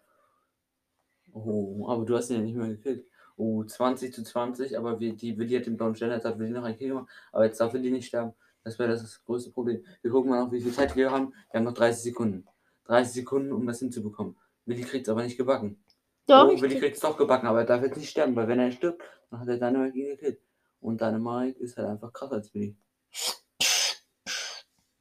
Oh, 1.32 1.87
aber 1.88 2.04
du 2.04 2.16
hast 2.16 2.30
ihn 2.30 2.37
ja 2.37 2.42
nicht 2.42 2.56
mehr 2.56 2.68
gekillt. 2.68 3.06
Oh, 3.40 3.64
20 3.64 4.12
zu 4.12 4.23
20, 4.23 4.76
aber 4.76 5.00
wir, 5.00 5.14
die 5.16 5.38
Willi 5.38 5.54
hat 5.56 5.64
den 5.64 5.78
blauen 5.78 5.94
Stern, 5.94 6.11
jetzt 6.11 6.26
hat 6.26 6.38
Willi 6.38 6.50
noch 6.50 6.62
einen 6.64 6.76
Kill 6.76 6.88
gemacht, 6.88 7.09
aber 7.32 7.47
jetzt 7.47 7.59
darf 7.59 7.73
Willi 7.73 7.90
nicht 7.90 8.06
sterben. 8.09 8.35
Das 8.64 8.78
wäre 8.78 8.90
das 8.90 9.25
größte 9.25 9.50
Problem. 9.50 9.82
Wir 10.02 10.11
gucken 10.11 10.28
mal 10.30 10.44
noch, 10.44 10.52
wie 10.52 10.61
viel 10.61 10.75
Zeit 10.75 10.94
wir 10.94 11.11
haben. 11.11 11.32
Wir 11.50 11.59
haben 11.61 11.64
noch 11.64 11.73
30 11.73 12.02
Sekunden. 12.02 12.47
30 12.85 13.14
Sekunden, 13.14 13.52
um 13.52 13.66
das 13.66 13.78
hinzubekommen. 13.78 14.37
Willi 14.66 14.82
kriegt 14.82 15.06
es 15.06 15.09
aber 15.11 15.23
nicht 15.23 15.38
gebacken. 15.38 15.82
Doch, 16.26 16.44
oh, 16.44 16.49
Willi 16.50 16.75
krieg- 16.75 16.80
kriegt 16.80 16.97
es 16.97 17.00
doch 17.00 17.16
gebacken, 17.16 17.47
aber 17.47 17.61
er 17.61 17.64
darf 17.64 17.82
jetzt 17.82 17.97
nicht 17.97 18.11
sterben, 18.11 18.37
weil 18.37 18.47
wenn 18.47 18.59
er 18.61 18.70
stirbt, 18.73 19.02
dann 19.30 19.40
hat 19.40 19.49
er 19.49 19.56
Dynamite 19.56 19.97
ihn 19.99 20.06
gekillt. 20.09 20.40
Und 20.80 21.00
Dynamite 21.00 21.59
ist 21.61 21.78
halt 21.78 21.88
einfach 21.88 22.12
krasser 22.12 22.35
als 22.35 22.52
Willi. 22.52 22.76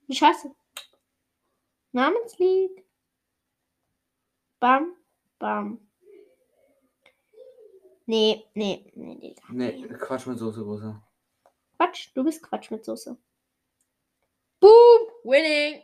Wie 0.07 0.15
scheiße. 0.15 0.49
Namenslied. 1.91 2.85
Bam, 4.61 4.95
bam. 5.39 5.88
Nee, 8.09 8.43
nee, 8.55 8.91
nee, 8.95 9.15
nee. 9.21 9.35
Nee, 9.51 9.87
Quatsch 9.99 10.25
mit 10.25 10.39
Soße, 10.39 10.63
großer. 10.63 10.99
Quatsch, 11.77 12.09
du 12.15 12.23
bist 12.23 12.41
Quatsch 12.41 12.71
mit 12.71 12.83
Soße. 12.83 13.15
Boom! 14.59 15.01
Winning! 15.23 15.83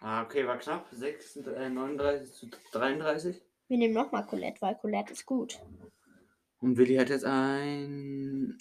Ah, 0.00 0.24
okay, 0.24 0.44
war 0.44 0.58
knapp. 0.58 0.88
6, 0.90 1.36
äh, 1.36 1.68
39 1.70 2.32
zu 2.32 2.48
33. 2.72 3.40
Wir 3.68 3.78
nehmen 3.78 3.94
nochmal 3.94 4.26
Colette, 4.26 4.60
weil 4.60 4.74
Colette 4.74 5.12
ist 5.12 5.24
gut. 5.24 5.60
Und 6.58 6.76
Willi 6.76 6.96
hat 6.96 7.10
jetzt 7.10 7.24
ein. 7.24 8.58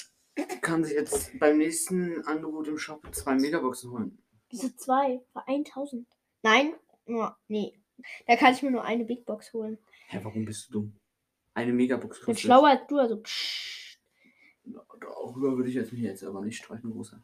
Kann 0.61 0.83
sich 0.83 0.93
jetzt 0.93 1.39
beim 1.39 1.57
nächsten 1.57 2.23
Angebot 2.27 2.67
im 2.67 2.77
Shop 2.77 3.01
zwei 3.15 3.33
Megaboxen 3.33 3.89
holen. 3.89 4.21
Diese 4.51 4.75
zwei 4.75 5.23
für 5.33 5.47
1000. 5.47 6.07
Nein, 6.43 6.75
nur, 7.07 7.35
nee. 7.47 7.73
Da 8.27 8.35
kann 8.35 8.53
ich 8.53 8.61
mir 8.61 8.69
nur 8.69 8.83
eine 8.83 9.05
Big 9.05 9.25
Box 9.25 9.53
holen. 9.53 9.79
Hä, 10.09 10.19
warum 10.21 10.45
bist 10.45 10.69
du 10.69 10.73
dumm? 10.73 10.99
Eine 11.53 11.73
Megabox 11.73 12.17
Ich 12.19 12.25
bin 12.25 12.33
kostet- 12.33 12.45
schlauer 12.45 12.67
als 12.69 12.87
du, 12.87 12.97
also 12.97 13.17
psch. 13.21 13.99
Darüber 14.63 15.57
würde 15.57 15.69
ich 15.69 15.75
jetzt 15.75 15.91
mich 15.91 16.01
jetzt 16.01 16.23
aber 16.23 16.41
nicht 16.41 16.57
streiten, 16.57 16.91
großer. 16.91 17.23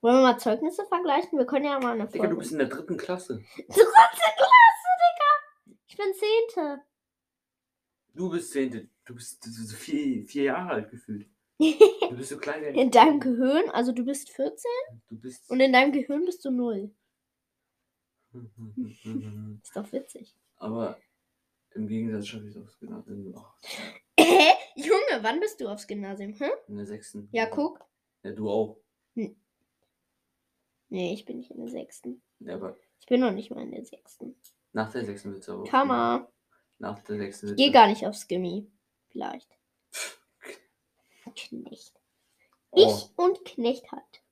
Wollen 0.00 0.16
wir 0.16 0.22
mal 0.22 0.38
Zeugnisse 0.38 0.84
vergleichen? 0.86 1.38
Wir 1.38 1.46
können 1.46 1.64
ja 1.64 1.78
mal 1.78 1.92
eine 1.94 2.06
Digga, 2.06 2.24
du 2.24 2.28
Folge. 2.28 2.36
bist 2.36 2.52
in 2.52 2.58
der 2.58 2.68
dritten 2.68 2.96
Klasse. 2.96 3.42
Dritte 3.56 3.66
Klasse, 3.74 4.90
Digga! 5.02 5.74
Ich 5.86 5.96
bin 5.96 6.06
Zehnte. 6.14 6.82
Du 8.14 8.30
bist 8.30 8.50
zehnte. 8.52 8.88
Du 9.04 9.14
bist 9.14 9.42
so 9.44 9.76
vier, 9.76 10.24
vier 10.26 10.42
Jahre 10.44 10.70
alt 10.70 10.90
gefühlt. 10.90 11.28
Du 11.58 12.16
bist 12.16 12.30
so 12.30 12.38
klein 12.38 12.62
In 12.74 12.90
deinem 12.90 13.18
Gehirn, 13.20 13.68
also 13.70 13.92
du 13.92 14.04
bist 14.04 14.30
14 14.30 14.70
Du 15.08 15.18
bist. 15.18 15.50
und 15.50 15.60
in 15.60 15.72
deinem 15.72 15.92
Gehirn 15.92 16.24
bist 16.24 16.44
du 16.44 16.50
0. 16.50 16.90
Ist 19.62 19.74
doch 19.76 19.90
witzig. 19.92 20.34
aber 20.56 20.98
im 21.76 21.86
Gegensatz 21.88 22.26
schaffe 22.26 22.44
ich 22.48 22.56
es 22.56 22.62
aufs 22.62 22.78
Gymnasium. 22.78 23.26
Junge, 24.74 25.22
wann 25.22 25.40
bist 25.40 25.60
du 25.60 25.68
aufs 25.68 25.86
Gymnasium? 25.86 26.38
Hm? 26.38 26.50
in 26.68 26.76
der 26.76 26.86
sechsten. 26.86 27.28
Ja, 27.32 27.46
guck. 27.46 27.84
Ja, 28.22 28.32
du 28.32 28.50
auch. 28.50 28.78
Nee, 30.88 31.12
ich 31.14 31.24
bin 31.24 31.38
nicht 31.38 31.50
in 31.50 31.58
der 31.58 31.68
sechsten. 31.68 32.22
Ja, 32.40 32.54
aber 32.54 32.76
Ich 33.00 33.06
bin 33.06 33.20
noch 33.20 33.32
nicht 33.32 33.50
mal 33.50 33.62
in 33.62 33.72
der 33.72 33.84
sechsten. 33.84 34.36
nach 34.72 34.90
der 34.92 35.04
sechsten 35.04 35.32
wird 35.32 35.42
es 35.42 35.48
aber. 35.48 35.64
Kammer. 35.64 36.30
Nach 36.78 36.98
der 37.00 37.16
sechsten 37.16 37.48
Ich 37.50 37.56
gehe 37.56 37.68
auch- 37.70 37.72
gar 37.72 37.86
nicht 37.88 38.06
aufs 38.06 38.28
Gimmi. 38.28 38.70
Vielleicht. 39.10 39.50
Knecht. 41.34 41.98
Oh. 42.70 42.86
Ich 42.86 43.10
und 43.18 43.44
Knecht 43.44 43.90
hat. 43.90 44.22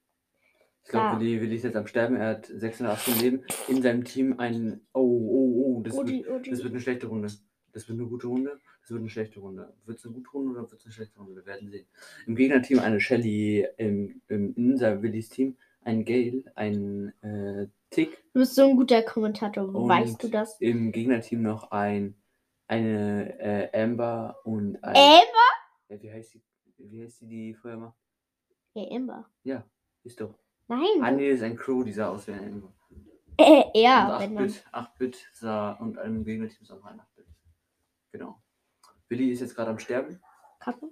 Ich 0.85 0.91
glaube. 0.91 1.21
Willi, 1.21 1.41
Willi 1.41 1.57
ist 1.57 1.65
jetzt 1.65 1.77
am 1.77 1.87
Sterben. 1.87 2.17
Er 2.17 2.31
hat 2.31 2.47
86 2.47 3.21
Leben. 3.23 3.45
In 3.69 3.83
seinem 3.83 4.05
Team 4.05 4.39
ein. 4.39 4.83
Oh, 4.93 5.01
oh, 5.01 5.79
oh. 5.79 5.83
Das, 5.83 5.97
wird, 5.97 6.07
Oji, 6.09 6.27
Oji. 6.29 6.51
das 6.51 6.63
wird 6.63 6.73
eine 6.73 6.81
schlechte 6.81 7.07
Runde. 7.07 7.29
Das 7.73 7.89
wird 7.89 7.99
eine 7.99 8.09
gute 8.09 8.27
Runde. 8.27 8.61
Das 8.83 8.91
wird 8.91 9.01
eine 9.01 9.09
schlechte 9.09 9.41
Runde. 9.41 9.73
Wird 9.87 9.99
es 9.99 10.05
eine 10.05 10.15
gute 10.15 10.31
Runde 10.31 10.51
oder 10.51 10.71
wird 10.71 10.81
es 10.81 10.85
eine 10.85 10.93
schlechte 10.93 11.19
Runde? 11.19 11.37
Wir 11.37 11.47
werden 11.47 11.71
sehen. 11.71 11.87
Im 12.27 12.37
Gegnerteam 12.37 12.81
eine 12.81 13.01
Shelly. 13.01 13.67
Im, 13.79 14.21
im, 14.29 14.55
in 14.55 14.77
seinem 14.77 15.03
Willis 15.03 15.31
Team 15.31 15.57
ein 15.83 16.05
Gale. 16.05 16.45
Ein 16.55 17.15
äh, 17.23 17.67
Tick. 17.89 18.23
Du 18.35 18.41
bist 18.41 18.55
so 18.55 18.69
ein 18.69 18.77
guter 18.77 19.03
Kommentator. 19.03 19.75
Und 19.75 19.89
weißt 19.89 20.23
du 20.23 20.29
das? 20.29 20.61
Im 20.61 20.93
Gegnerteam 20.93 21.43
noch 21.43 21.71
ein. 21.71 22.15
Eine 22.67 23.39
äh, 23.41 23.83
Amber 23.83 24.39
und 24.45 24.77
ein. 24.85 24.95
Amber? 24.95 25.51
Ja, 25.89 26.03
wie 26.03 26.13
heißt 26.13 26.35
die? 26.35 26.43
Wie 26.77 27.03
heißt 27.03 27.23
die, 27.23 27.27
die 27.27 27.55
vorher 27.55 27.79
macht? 27.79 27.97
Ja, 28.75 28.85
Amber. 28.91 29.31
Ist 30.03 30.21
doch. 30.21 30.35
Nein. 30.69 31.03
Ah, 31.03 31.11
nee, 31.11 31.31
das 31.31 31.39
ist 31.39 31.45
ein 31.45 31.57
Crow, 31.57 31.85
die 31.85 31.93
sah 31.93 32.09
aus 32.09 32.27
wie 32.27 32.33
ein 32.33 32.45
Animal. 32.45 32.73
Äh, 33.37 33.65
ja, 33.75 34.15
und 34.15 34.23
wenn 34.23 34.35
man. 34.35 34.49
8-Bit, 34.49 34.65
8-Bit 34.73 35.29
sah 35.33 35.73
und 35.73 35.99
einem 35.99 36.25
Gegnerteam 36.25 36.63
ist 36.63 36.71
auch 36.71 36.85
ein 36.85 37.01
8-Bit. 37.01 37.27
Genau. 38.13 38.43
Willi 39.09 39.31
ist 39.31 39.41
jetzt 39.41 39.55
gerade 39.55 39.71
am 39.71 39.79
Sterben 39.79 40.21
Kappe. 40.65 40.91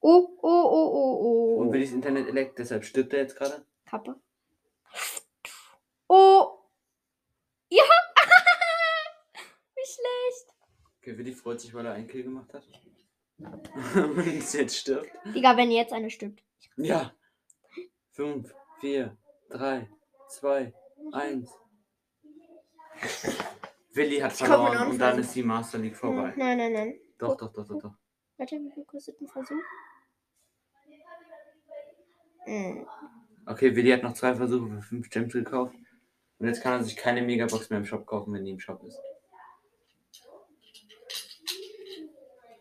Oh, 0.00 0.38
oh, 0.40 0.48
oh, 0.48 0.90
oh, 0.94 1.20
oh. 1.20 1.60
und 1.60 1.72
Willis 1.72 1.90
Internet 1.90 2.32
leckt, 2.32 2.60
deshalb 2.60 2.84
stirbt 2.84 3.12
er 3.12 3.22
jetzt 3.22 3.36
gerade. 3.36 3.66
Kappe. 3.84 4.20
Oh. 6.06 6.60
Ja. 7.68 7.82
Wie 9.74 9.84
schlecht. 9.84 10.54
Okay, 11.00 11.18
Willi 11.18 11.32
freut 11.32 11.60
sich, 11.60 11.74
weil 11.74 11.86
er 11.86 11.94
einen 11.94 12.06
Kill 12.06 12.22
gemacht 12.22 12.54
hat. 12.54 12.62
und 13.96 14.54
jetzt 14.54 14.76
stirbt. 14.76 15.10
Digga, 15.34 15.56
wenn 15.56 15.72
jetzt 15.72 15.92
eine 15.92 16.10
stirbt. 16.10 16.40
Ja. 16.76 17.12
5, 18.16 18.54
4, 18.80 19.16
3, 19.50 19.88
2, 20.28 20.72
1. 21.12 21.50
Willi 23.92 24.18
hat 24.20 24.32
verloren 24.32 24.90
und 24.90 24.98
dann 24.98 25.18
ist 25.18 25.34
die 25.34 25.42
Master 25.42 25.78
League 25.78 25.96
vorbei. 25.96 26.30
Hm, 26.32 26.38
Nein, 26.38 26.56
nein, 26.56 26.72
nein. 26.72 27.00
Doch, 27.18 27.36
doch, 27.36 27.52
doch, 27.52 27.66
doch, 27.66 27.78
doch. 27.78 27.94
Warte, 28.38 28.56
wie 28.56 28.70
viel 28.70 28.84
kostet 28.86 29.20
ein 29.20 29.28
Versuch? 29.28 29.56
Hm. 32.44 32.86
Okay, 33.44 33.76
Willi 33.76 33.90
hat 33.90 34.02
noch 34.02 34.14
zwei 34.14 34.34
Versuche 34.34 34.66
für 34.70 34.82
5 34.82 35.10
Gems 35.10 35.32
gekauft. 35.34 35.74
Und 36.38 36.46
jetzt 36.46 36.62
kann 36.62 36.72
er 36.72 36.84
sich 36.84 36.96
keine 36.96 37.20
Megabox 37.20 37.68
mehr 37.68 37.78
im 37.80 37.84
Shop 37.84 38.06
kaufen, 38.06 38.32
wenn 38.32 38.44
die 38.44 38.52
im 38.52 38.60
Shop 38.60 38.82
ist. 38.82 38.98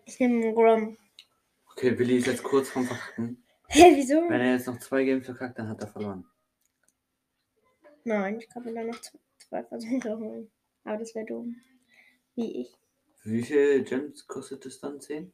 Ich 0.06 0.20
nehme 0.20 0.44
einen 0.44 0.56
Grom. 0.56 0.98
Okay, 1.72 1.98
Willi 1.98 2.18
ist 2.18 2.28
jetzt 2.28 2.44
kurz 2.44 2.70
vorm 2.70 2.86
Verkacken. 2.86 3.45
Hä, 3.76 3.92
wieso? 3.94 4.30
Wenn 4.30 4.40
er 4.40 4.54
jetzt 4.54 4.68
noch 4.68 4.80
zwei 4.80 5.04
Games 5.04 5.26
verkackt, 5.26 5.60
dann 5.60 5.68
hat 5.68 5.82
er 5.82 5.88
verloren. 5.88 6.26
Nein, 8.06 8.40
ich 8.40 8.48
kann 8.48 8.64
mir 8.64 8.74
da 8.74 8.84
noch 8.86 9.02
zwei, 9.02 9.64
Versuche 9.64 10.18
holen. 10.18 10.50
Aber 10.86 10.98
das 11.00 11.14
wäre 11.14 11.26
dumm. 11.26 11.58
Wie 12.36 12.62
ich. 12.62 12.78
Wie 13.26 13.42
viele 13.42 13.84
Gems 13.84 14.28
kostet 14.28 14.66
es 14.66 14.80
dann? 14.80 15.02
10? 15.02 15.34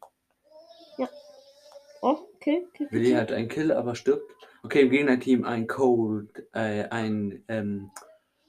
Oh, 2.02 2.18
okay, 2.34 2.66
okay. 2.68 2.88
Willi 2.90 3.12
hat 3.12 3.32
einen 3.32 3.48
Kill, 3.48 3.72
aber 3.72 3.94
stirbt. 3.94 4.26
Okay, 4.64 4.82
im 4.82 4.90
Gegnerteam 4.90 5.46
ein 5.46 5.68
Cold, 5.68 6.48
äh, 6.52 6.86
ein, 6.90 7.44
ähm, 7.48 7.92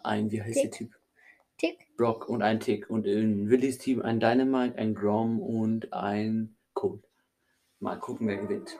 ein, 0.02 0.30
wie 0.30 0.40
heißt 0.40 0.56
der 0.56 0.70
Tick. 0.70 0.90
Typ? 0.90 1.00
Tick. 1.58 1.96
Brock 1.99 2.30
und 2.30 2.40
ein 2.40 2.61
Tick. 2.61 2.88
Und 2.88 3.06
in 3.06 3.50
Willis 3.50 3.76
Team 3.76 4.00
ein 4.00 4.20
Dynamite, 4.20 4.78
ein 4.78 4.94
Grom 4.94 5.38
und 5.42 5.92
ein 5.92 6.56
Cold. 6.72 7.04
Mal 7.78 7.99
gucken, 7.99 8.26
wer 8.26 8.38
gewinnt. 8.38 8.78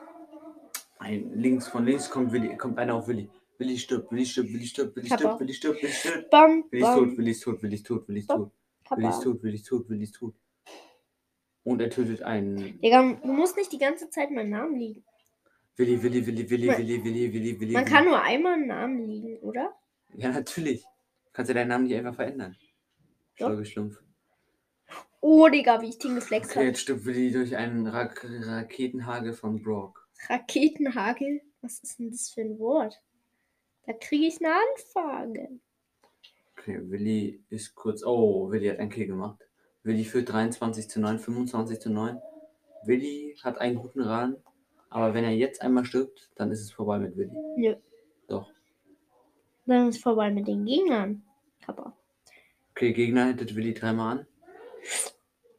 Ein 1.03 1.31
links, 1.33 1.67
von 1.67 1.85
links 1.85 2.09
kommt 2.09 2.31
Willi, 2.31 2.55
kommt 2.57 2.77
einer 2.79 2.95
auf 2.95 3.07
Willi. 3.07 3.29
Willi 3.57 3.77
stirbt, 3.77 4.09
Willi 4.11 4.25
stirbt, 4.25 4.53
Willi 4.53 4.65
stirbt, 4.65 4.95
Willi 4.95 5.07
stirbt. 5.07 5.39
Willi 5.39 5.53
stirbt, 5.53 5.81
Willi 5.83 5.93
stirbt. 5.93 6.29
Bam, 6.29 6.63
Willi 6.71 6.81
ist 6.83 6.93
tot. 6.95 7.17
Willi 7.17 7.31
ist 7.31 7.43
tot, 7.43 7.61
Willi 7.63 7.75
ist 7.75 7.85
tot, 7.87 8.07
Willi 8.07 8.19
ist 8.19 8.29
tot. 8.29 8.51
Willi 8.95 9.07
ist 9.09 9.23
tot, 9.23 9.43
Willi 9.43 9.55
ist 9.55 9.67
tot, 9.67 9.89
Willi 9.89 10.03
ist 10.03 10.15
tot. 10.15 10.33
Und 11.65 11.81
er 11.81 11.89
tötet 11.89 12.21
einen. 12.23 12.79
Digga, 12.81 13.13
du 13.21 13.31
musst 13.33 13.55
nicht 13.57 13.71
die 13.71 13.77
ganze 13.77 14.09
Zeit 14.09 14.31
meinen 14.31 14.49
Namen 14.49 14.77
liegen. 14.79 15.03
Willi, 15.75 16.01
Willi, 16.03 16.25
Willi, 16.25 16.49
Willi, 16.49 16.67
Man- 16.67 16.77
Willi, 16.77 17.03
Willi, 17.03 17.33
Willi, 17.33 17.59
Willi. 17.59 17.73
Man 17.73 17.83
Willi. 17.85 17.93
kann 17.95 18.05
nur 18.05 18.21
einmal 18.21 18.53
einen 18.53 18.67
Namen 18.67 19.07
liegen, 19.07 19.37
oder? 19.39 19.73
Ja, 20.15 20.29
natürlich. 20.29 20.85
Kannst 21.33 21.49
du 21.49 21.53
deinen 21.53 21.69
Namen 21.69 21.85
nicht 21.85 21.95
einfach 21.95 22.15
verändern. 22.15 22.55
Doch. 23.39 23.47
Schläugeschlumpf. 23.47 23.99
Oh, 25.21 25.47
Digga, 25.47 25.81
wie 25.81 25.89
ich 25.89 25.97
den 25.99 26.15
geflext 26.15 26.51
Okay, 26.51 26.59
habe. 26.59 26.67
jetzt 26.67 26.79
stirbt 26.81 27.05
Willi 27.05 27.31
durch 27.31 27.55
einen 27.55 27.87
Ra 27.87 28.09
Raketenhagel 28.23 29.33
von 29.33 29.61
Brock. 29.61 30.02
Raketenhagel? 30.29 31.41
Was 31.61 31.79
ist 31.79 31.99
denn 31.99 32.11
das 32.11 32.29
für 32.29 32.41
ein 32.41 32.59
Wort? 32.59 33.01
Da 33.85 33.93
kriege 33.93 34.27
ich 34.27 34.39
eine 34.39 34.53
Anfrage. 34.53 35.49
Okay, 36.57 36.79
Willi 36.89 37.43
ist 37.49 37.75
kurz. 37.75 38.03
Oh, 38.03 38.49
Willi 38.51 38.67
hat 38.67 38.79
einen 38.79 38.89
Kill 38.89 39.07
gemacht. 39.07 39.39
Willi 39.83 40.05
führt 40.05 40.31
23 40.31 40.89
zu 40.89 41.01
9, 41.01 41.19
25 41.19 41.79
zu 41.79 41.89
9. 41.89 42.17
Willi 42.85 43.35
hat 43.43 43.59
einen 43.59 43.75
guten 43.75 44.01
Run. 44.01 44.37
Aber 44.89 45.13
wenn 45.13 45.23
er 45.23 45.31
jetzt 45.31 45.61
einmal 45.61 45.85
stirbt, 45.85 46.31
dann 46.35 46.51
ist 46.51 46.61
es 46.61 46.71
vorbei 46.71 46.99
mit 46.99 47.17
Willi. 47.17 47.35
Nö. 47.57 47.75
Doch. 48.27 48.51
Dann 49.65 49.89
ist 49.89 50.01
vorbei 50.01 50.29
mit 50.29 50.47
den 50.47 50.65
Gegnern. 50.65 51.23
Kappa. 51.65 51.95
Okay, 52.71 52.93
Gegner 52.93 53.27
hittet 53.27 53.55
Willi 53.55 53.73
dreimal 53.73 54.19
an. 54.19 54.27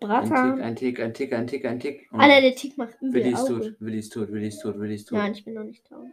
Ein 0.00 0.09
Bratan. 0.09 0.57
Tick, 0.57 0.64
ein 0.64 0.76
Tick, 0.76 1.00
ein 1.00 1.14
Tick, 1.14 1.33
ein 1.35 1.46
Tick, 1.46 1.64
ein 1.64 1.80
Tick. 1.80 2.12
Und 2.12 2.20
Alter, 2.20 2.40
der 2.40 2.54
Tick 2.54 2.76
macht 2.76 3.00
Willi 3.00 3.20
übel 3.20 3.33
ist 3.33 3.40
Auge. 3.40 3.61
tot, 3.70 3.76
Willi 3.80 3.98
ist 3.98 4.12
tot, 4.12 4.33
Willi 4.33 4.46
ist 4.48 4.61
tot, 4.62 4.78
Willi 4.80 4.94
ist 4.94 5.09
tot. 5.09 5.18
Nein, 5.18 5.33
ich 5.33 5.44
bin 5.44 5.54
noch 5.54 5.64
nicht 5.64 5.90
down. 5.90 6.12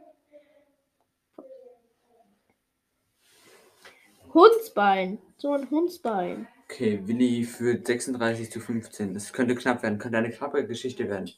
Hundsbein. 4.33 5.19
So 5.37 5.51
ein 5.53 5.69
Hundsbein. 5.69 6.47
Okay, 6.69 7.01
Willi 7.05 7.43
führt 7.43 7.85
36 7.87 8.49
zu 8.51 8.59
15. 8.61 9.13
Das 9.13 9.33
könnte 9.33 9.55
knapp 9.55 9.83
werden, 9.83 9.97
könnte 9.99 10.17
eine 10.17 10.29
knappe 10.29 10.65
Geschichte 10.65 11.09
werden. 11.09 11.29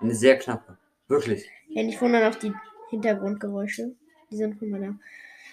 Eine 0.00 0.14
sehr 0.14 0.36
knappe. 0.38 0.76
Wirklich. 1.06 1.48
Ja, 1.68 1.82
nicht 1.82 2.00
wundern 2.00 2.24
auf 2.24 2.38
die 2.38 2.52
Hintergrundgeräusche. 2.90 3.94
Die 4.30 4.36
sind 4.36 4.58
von 4.58 4.70
meiner 4.70 4.98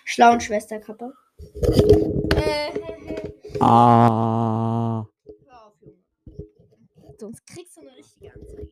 schlauen 0.05 0.41
Schwester 0.41 0.79
Kappa. 0.79 1.11
Äh, 2.35 2.79
Ah. 3.61 4.44
Sonst 7.25 7.47
kriegst 7.47 7.75
du 7.75 7.81
eine 7.81 7.95
richtige 7.95 8.31
Anzeige. 8.31 8.71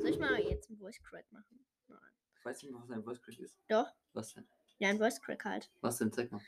Soll 0.00 0.10
ich 0.10 0.18
mal 0.18 0.40
jetzt 0.40 0.68
einen 0.68 0.76
Voice 0.80 1.00
Crack 1.04 1.30
machen? 1.30 1.64
Nein. 1.86 2.00
Ich 2.36 2.44
weiß 2.44 2.60
nicht 2.64 2.74
was 2.74 2.90
ein 2.90 3.04
Voice 3.04 3.22
Crack 3.22 3.38
ist. 3.38 3.60
Doch. 3.68 3.86
Was 4.12 4.34
denn? 4.34 4.44
Ja, 4.80 4.88
ein 4.88 4.98
Voice 4.98 5.20
Crack 5.22 5.44
halt. 5.44 5.70
Was 5.80 5.98
denn? 5.98 6.12
Zeig 6.12 6.32
mal. 6.32 6.40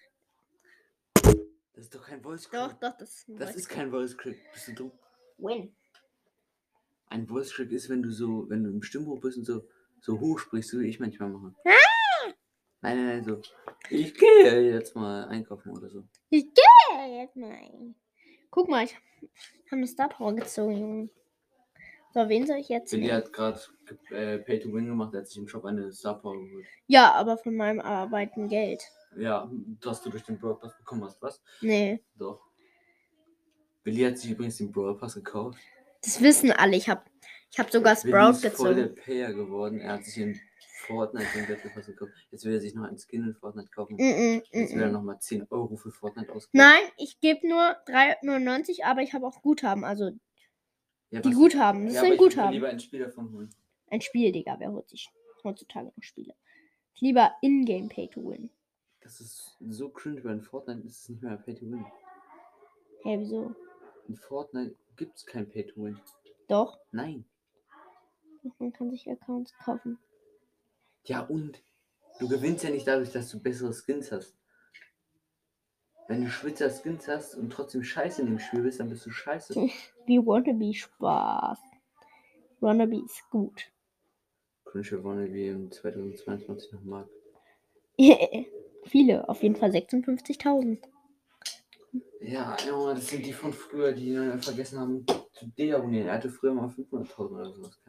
Das 1.75 1.85
ist 1.85 1.95
doch 1.95 2.05
kein 2.05 2.21
Voice 2.21 2.51
Doch, 2.51 2.71
Crack. 2.71 2.81
doch, 2.81 2.97
das 2.97 3.19
ist 3.19 3.29
ein 3.29 3.37
Das 3.37 3.51
Voice 3.51 3.57
ist 3.61 3.69
kein 3.69 3.91
Voice 3.93 4.19
Crack. 4.19 4.37
Bist 4.53 4.67
du 4.67 4.73
dumm? 4.73 4.93
Win. 5.39 5.77
Ein 7.07 7.29
Voice 7.29 7.55
Crack 7.55 7.71
ist, 7.71 7.89
wenn 7.89 8.03
du 8.03 8.11
so, 8.11 8.51
wenn 8.51 8.65
du 8.65 8.71
im 8.71 8.83
Stimmbuch 8.83 9.21
bist 9.21 9.39
und 9.39 9.45
so, 9.45 9.63
so 10.01 10.19
hoch 10.19 10.41
sprichst, 10.41 10.71
so 10.73 10.81
wie 10.81 10.89
ich 10.89 10.99
manchmal 10.99 11.29
mache. 11.29 11.55
Ah! 11.67 12.33
Nein, 12.81 12.97
nein, 12.97 13.07
nein, 13.07 13.25
so. 13.25 13.41
Ich 13.91 14.13
gehe 14.13 14.73
jetzt 14.73 14.97
mal 14.97 15.29
einkaufen 15.29 15.71
oder 15.71 15.89
so. 15.89 16.09
Ich 16.31 16.53
gehe 16.53 17.21
jetzt 17.21 17.37
mal. 17.37 17.95
Guck 18.51 18.69
mal, 18.69 18.83
ich 18.83 18.97
habe 19.23 19.77
eine 19.77 19.87
Star 19.87 20.09
Power 20.09 20.35
gezogen, 20.35 20.77
Junge. 20.79 21.09
So, 22.15 22.29
wen 22.29 22.47
soll 22.47 22.57
ich 22.57 22.69
jetzt 22.71 22.93
nehmen? 22.93 23.13
hat 23.13 23.33
gerade 23.33 23.61
äh, 24.11 24.39
Pay 24.39 24.61
to 24.61 24.73
Win 24.73 24.87
gemacht, 24.87 25.13
er 25.13 25.21
hat 25.21 25.29
sich 25.29 25.37
im 25.39 25.49
Shop 25.49 25.65
eine 25.67 25.93
Star 25.93 26.19
Power 26.19 26.35
geholt. 26.35 26.67
Ja, 26.87 27.13
aber 27.13 27.37
von 27.37 27.55
meinem 27.55 27.81
Arbeiten 27.81 28.49
Geld. 28.49 28.83
Ja, 29.19 29.51
das 29.81 30.03
du 30.03 30.11
durch 30.11 30.23
den 30.25 30.39
Brawl 30.39 30.59
Pass 30.59 30.77
bekommen 30.77 31.05
hast, 31.05 31.21
was? 31.23 31.43
Nee, 31.61 32.03
Doch. 32.19 32.41
Willi 33.85 34.03
hat 34.03 34.19
sich 34.19 34.31
übrigens 34.31 34.57
den 34.57 34.73
Brawl 34.73 34.97
Pass 34.97 35.15
gekauft. 35.15 35.59
das 36.03 36.21
wissen 36.21 36.51
alle. 36.53 36.77
Ich 36.77 36.89
habe 36.89 37.03
ich 37.53 37.59
hab 37.59 37.71
sogar 37.71 37.97
Sprout 37.97 38.31
ist 38.31 38.57
voll 38.57 38.75
der 38.75 38.89
gezogen. 38.89 39.05
Payer 39.05 39.33
geworden. 39.33 39.81
Er 39.81 39.93
hat 39.95 40.05
sich 40.05 40.19
in 40.19 40.41
Fortnite 40.87 41.27
den 41.35 41.47
Battle 41.47 41.71
Pass 41.71 41.87
gekauft. 41.87 42.13
Jetzt 42.31 42.45
will 42.45 42.55
er 42.55 42.61
sich 42.61 42.75
noch 42.75 42.85
einen 42.85 42.99
Skin 42.99 43.25
in 43.25 43.35
Fortnite 43.35 43.71
kaufen. 43.71 43.95
Mm 43.95 44.01
-mm, 44.01 44.43
Jetzt 44.51 44.75
will 44.75 44.81
er 44.81 44.87
mm 44.87 44.91
-mm. 44.91 44.93
nochmal 44.93 45.19
10 45.21 45.47
Euro 45.51 45.77
für 45.77 45.91
Fortnite 45.91 46.33
ausgeben. 46.33 46.65
Nein, 46.65 46.83
ich 46.97 47.21
gebe 47.21 47.47
nur 47.49 47.77
3,99, 47.87 48.85
aber 48.85 49.03
ich 49.03 49.13
habe 49.13 49.27
auch 49.27 49.43
Guthaben. 49.43 49.85
Also 49.85 50.11
ja, 51.11 51.21
die 51.21 51.33
Guthaben. 51.33 51.87
Das 51.87 51.95
ja, 51.95 52.01
sind 52.01 52.07
aber 52.09 52.15
ich 52.15 52.21
würde 52.21 52.35
Guthaben. 52.35 52.53
lieber 52.53 52.69
ein 52.69 52.81
Spiel 52.81 53.01
davon 53.01 53.33
holen. 53.33 53.55
Ein 53.89 54.01
Spiel, 54.01 54.33
Digga. 54.33 54.57
Wer 54.59 54.73
holt 54.73 54.89
sich 54.89 55.11
heutzutage 55.45 55.87
noch 55.87 56.03
Spiele? 56.03 56.35
Lieber 57.01 57.33
Ingame 57.43 57.89
Pay 57.89 58.09
to 58.09 58.21
Win. 58.29 58.51
Das 59.01 59.21
ist 59.21 59.57
so 59.61 59.89
cringe, 59.89 60.25
weil 60.25 60.35
in 60.35 60.43
Fortnite 60.43 60.81
ist 60.87 61.03
es 61.03 61.09
nicht 61.09 61.23
mehr 61.23 61.37
Pay 61.37 61.55
to 61.55 61.67
Win. 61.67 61.87
Hä, 63.03 63.19
wieso? 63.21 63.55
In 64.09 64.17
Fortnite 64.17 64.75
gibt 64.97 65.17
es 65.17 65.27
kein 65.27 65.49
Pay 65.49 65.67
to 65.67 65.85
Win. 65.85 66.01
Doch, 66.49 66.79
Nein. 66.91 67.25
man 68.59 68.73
kann 68.73 68.91
sich 68.91 69.09
Accounts 69.09 69.53
kaufen. 69.59 69.99
Ja, 71.07 71.21
und 71.21 71.63
du 72.19 72.29
gewinnst 72.29 72.65
ja 72.65 72.71
nicht 72.71 72.87
dadurch, 72.87 73.13
dass 73.13 73.31
du 73.31 73.41
bessere 73.41 73.73
Skins 73.73 74.11
hast. 74.13 74.37
Wenn 76.09 76.23
du 76.23 76.31
Schwitzer 76.31 76.71
Skins 76.71 77.09
hast 77.09 77.35
und 77.35 77.51
trotzdem 77.51 77.83
scheiße 77.83 78.23
in 78.23 78.29
dem 78.29 78.39
Spiel 78.39 78.63
bist, 78.63 78.79
dann 78.79 78.89
bist 78.89 79.07
du 79.07 79.11
scheiße. 79.11 79.55
Wie 80.07 80.19
Wannabe 80.19 80.73
Spaß. 80.73 81.59
Wannabe 82.61 82.97
ist 82.97 83.29
gut. 83.31 83.71
Cringe 84.65 85.05
Wannabe 85.05 85.47
im 85.47 85.71
2022 85.71 86.73
noch 86.73 86.83
mag. 86.83 87.09
Viele, 88.85 89.29
auf 89.29 89.43
jeden 89.43 89.57
Fall 89.57 89.71
56.000. 89.71 90.79
Ja, 92.21 92.57
Junge, 92.67 92.95
das 92.95 93.09
sind 93.09 93.27
die 93.27 93.33
von 93.33 93.53
früher, 93.53 93.93
die 93.93 94.15
vergessen 94.41 94.79
haben 94.81 95.07
zu 95.33 95.47
deabonnieren. 95.59 96.09
Er 96.09 96.15
hatte 96.15 96.31
früher 96.31 96.55
mal 96.55 96.69
500.000 96.69 97.31
oder 97.31 97.53
sowas. 97.53 97.81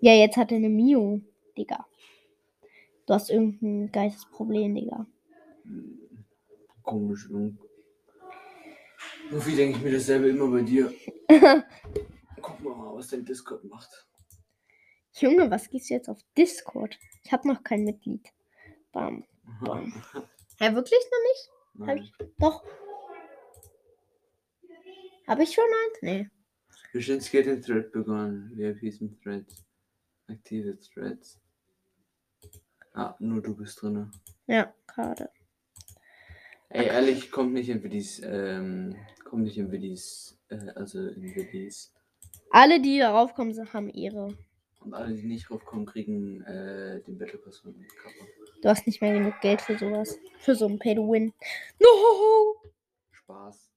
Ja, 0.00 0.12
jetzt 0.14 0.36
hat 0.36 0.52
er 0.52 0.58
eine 0.58 0.68
Mio, 0.68 1.20
Digga. 1.56 1.86
Du 3.06 3.14
hast 3.14 3.30
irgendein 3.30 3.90
Geistesproblem, 3.90 4.74
Digga. 4.74 5.06
Hm, 5.64 6.24
Komisch. 6.82 7.28
Junge. 7.28 7.56
Irgendwie 9.30 9.56
denke 9.56 9.78
ich 9.78 9.84
mir 9.84 9.92
dasselbe 9.92 10.28
immer 10.28 10.48
bei 10.48 10.62
dir. 10.62 10.92
Guck 12.40 12.60
mal, 12.60 12.94
was 12.94 13.08
dein 13.08 13.24
Discord 13.24 13.64
macht. 13.64 14.06
Junge, 15.14 15.50
was 15.50 15.68
gehst 15.68 15.90
du 15.90 15.94
jetzt 15.94 16.08
auf 16.08 16.18
Discord? 16.36 16.98
Ich 17.24 17.32
habe 17.32 17.48
noch 17.48 17.62
kein 17.62 17.84
Mitglied. 17.84 18.28
Bam. 18.92 19.24
Bam. 19.60 19.92
Hä, 20.58 20.74
wirklich 20.74 21.00
noch 21.10 21.86
nicht? 21.86 21.88
Hab 21.88 21.96
ich, 21.96 22.12
doch. 22.38 22.64
Habe 25.26 25.42
ich 25.44 25.52
schon 25.54 25.64
eins? 25.64 25.98
Nee. 26.02 26.30
Bestimmt 26.92 27.30
geht 27.30 27.48
ein 27.48 27.62
Thread 27.62 27.90
begonnen. 27.92 28.52
VIPs 28.54 29.00
mit 29.00 29.22
Threads. 29.22 29.64
Aktive 30.28 30.78
Threads. 30.78 31.40
Ah, 32.94 33.16
nur 33.18 33.42
du 33.42 33.56
bist 33.56 33.80
drin. 33.80 34.10
Ja, 34.46 34.72
gerade. 34.86 35.30
Ey, 36.68 36.86
ehrlich, 36.86 37.30
kommt 37.30 37.52
nicht 37.52 37.68
in 37.68 37.82
Willis, 37.82 38.20
ähm, 38.24 38.96
kommt 39.24 39.44
nicht 39.44 39.58
in 39.58 39.70
Willis, 39.70 40.38
äh, 40.48 40.70
also 40.74 41.06
in 41.06 41.34
Willis. 41.34 41.92
Alle, 42.50 42.80
die 42.80 42.98
darauf 42.98 43.34
kommen, 43.34 43.54
haben 43.72 43.88
ihre. 43.90 44.36
Und 44.80 44.94
alle, 44.94 45.14
die 45.14 45.26
nicht 45.26 45.48
draufkommen, 45.48 45.86
kriegen, 45.86 46.42
äh, 46.42 47.00
den 47.02 47.18
Battle 47.18 47.38
Pass 47.38 47.58
von 47.58 47.74
Kappa. 48.02 48.26
Du 48.62 48.68
hast 48.68 48.86
nicht 48.86 49.00
mehr 49.00 49.12
genug 49.12 49.40
Geld 49.40 49.60
für 49.60 49.78
sowas. 49.78 50.18
Für 50.38 50.54
so 50.54 50.66
ein 50.66 50.78
Pay-to-Win. 50.78 51.32
No! 51.78 52.56
Spaß. 53.10 53.70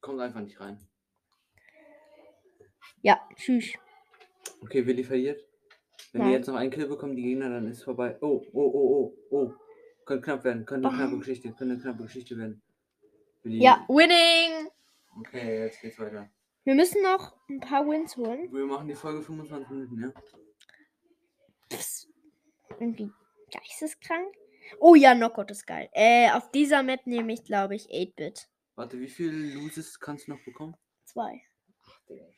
Kommt 0.00 0.20
einfach 0.20 0.40
nicht 0.40 0.60
rein. 0.60 0.78
Ja, 3.02 3.20
tschüss. 3.36 3.72
Okay, 4.62 4.86
Willi 4.86 5.04
verliert. 5.04 5.49
Wenn 6.12 6.22
Nein. 6.22 6.30
wir 6.30 6.36
jetzt 6.38 6.46
noch 6.46 6.56
einen 6.56 6.70
Kill 6.70 6.86
bekommen, 6.86 7.16
die 7.16 7.22
Gegner, 7.22 7.48
dann 7.48 7.68
ist 7.68 7.78
es 7.78 7.84
vorbei. 7.84 8.16
Oh, 8.20 8.42
oh, 8.52 8.60
oh, 8.60 9.14
oh, 9.30 9.36
oh. 9.36 9.52
Könnte 10.04 10.24
knapp 10.24 10.44
werden, 10.44 10.66
könnte 10.66 10.88
eine 10.88 10.96
knappe 10.96 11.12
Bam. 11.12 11.20
Geschichte, 11.20 11.48
könnte 11.52 11.74
eine 11.74 11.78
knappe 11.78 12.02
Geschichte 12.04 12.36
werden. 12.36 12.62
Willi. 13.42 13.62
Ja, 13.62 13.84
winning! 13.88 14.68
Okay, 15.18 15.64
jetzt 15.64 15.80
geht's 15.80 15.98
weiter. 15.98 16.30
Wir 16.64 16.74
müssen 16.74 17.02
noch 17.02 17.36
ein 17.48 17.60
paar 17.60 17.86
Wins 17.86 18.16
holen. 18.16 18.52
Wir 18.52 18.66
machen 18.66 18.88
die 18.88 18.94
Folge 18.94 19.22
25 19.22 19.70
Minuten, 19.70 20.00
ja? 20.02 20.12
Psst. 21.68 22.08
Irgendwie 22.78 23.10
geisteskrank. 23.52 24.34
Oh 24.78 24.94
ja, 24.94 25.14
Knockout 25.14 25.50
ist 25.50 25.66
geil. 25.66 25.88
Äh, 25.92 26.30
auf 26.30 26.50
dieser 26.50 26.82
Map 26.82 27.06
nehme 27.06 27.32
ich, 27.32 27.44
glaube 27.44 27.74
ich, 27.74 27.88
8-Bit. 27.88 28.48
Warte, 28.76 29.00
wie 29.00 29.08
viel 29.08 29.54
Loses 29.54 29.98
kannst 29.98 30.28
du 30.28 30.32
noch 30.32 30.44
bekommen? 30.44 30.76
Zwei. 31.04 31.42
Junge, 32.08 32.30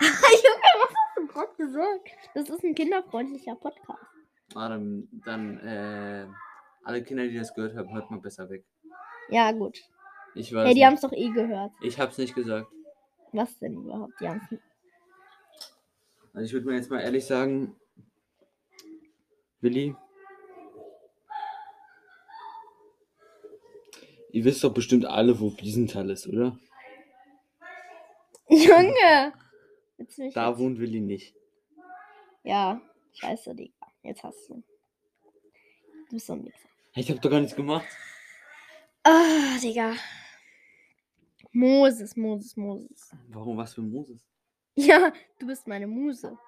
was 0.00 0.87
hast 0.87 0.87
du 1.18 1.26
gerade 1.26 1.54
gesagt? 1.56 2.10
Das 2.34 2.48
ist 2.48 2.64
ein 2.64 2.74
kinderfreundlicher 2.74 3.54
Podcast. 3.56 4.04
Ah, 4.54 4.68
dann, 4.68 5.08
dann 5.24 5.58
äh, 5.58 6.26
alle 6.84 7.02
Kinder, 7.02 7.26
die 7.28 7.36
das 7.36 7.54
gehört 7.54 7.76
haben, 7.76 7.92
hört 7.92 8.10
mal 8.10 8.20
besser 8.20 8.48
weg. 8.48 8.64
Ja, 9.28 9.52
gut. 9.52 9.78
Ich 10.34 10.52
weiß 10.52 10.66
Hey, 10.66 10.74
die 10.74 10.80
nicht. 10.80 10.86
haben 10.86 10.94
es 10.94 11.00
doch 11.02 11.12
eh 11.12 11.28
gehört. 11.30 11.72
Ich 11.82 11.98
hab's 11.98 12.18
nicht 12.18 12.34
gesagt. 12.34 12.68
Was 13.32 13.58
denn 13.58 13.74
überhaupt? 13.74 14.14
Die 14.20 14.28
haben's 14.28 14.48
Also 16.32 16.46
ich 16.46 16.52
würde 16.52 16.66
mir 16.66 16.76
jetzt 16.76 16.90
mal 16.90 17.00
ehrlich 17.00 17.26
sagen, 17.26 17.76
Willi, 19.60 19.94
ihr 24.30 24.44
wisst 24.44 24.62
doch 24.64 24.72
bestimmt 24.72 25.04
alle, 25.06 25.38
wo 25.40 25.50
Biesenthal 25.50 26.10
ist, 26.10 26.26
oder? 26.28 26.58
Junge! 28.48 29.32
Da 29.98 30.04
jetzt- 30.50 30.58
wohnt 30.58 30.78
Willi 30.78 31.00
nicht. 31.00 31.34
Ja, 32.44 32.80
scheiße, 33.14 33.54
Digga. 33.54 33.74
Jetzt 34.02 34.22
hast 34.22 34.48
du. 34.48 34.62
Du 36.08 36.12
bist 36.14 36.26
so 36.26 36.32
ein 36.34 36.44
Wichser. 36.44 36.68
Ich 36.94 37.10
hab 37.10 37.20
doch 37.20 37.30
gar 37.30 37.40
nichts 37.40 37.54
gemacht. 37.56 37.86
Ah, 39.02 39.58
Digga. 39.62 39.94
Moses, 41.52 42.16
Moses, 42.16 42.56
Moses. 42.56 43.10
Warum 43.28 43.56
was 43.56 43.74
für 43.74 43.82
Moses? 43.82 44.24
Ja, 44.76 45.12
du 45.38 45.46
bist 45.46 45.66
meine 45.66 45.86
Muse. 45.86 46.38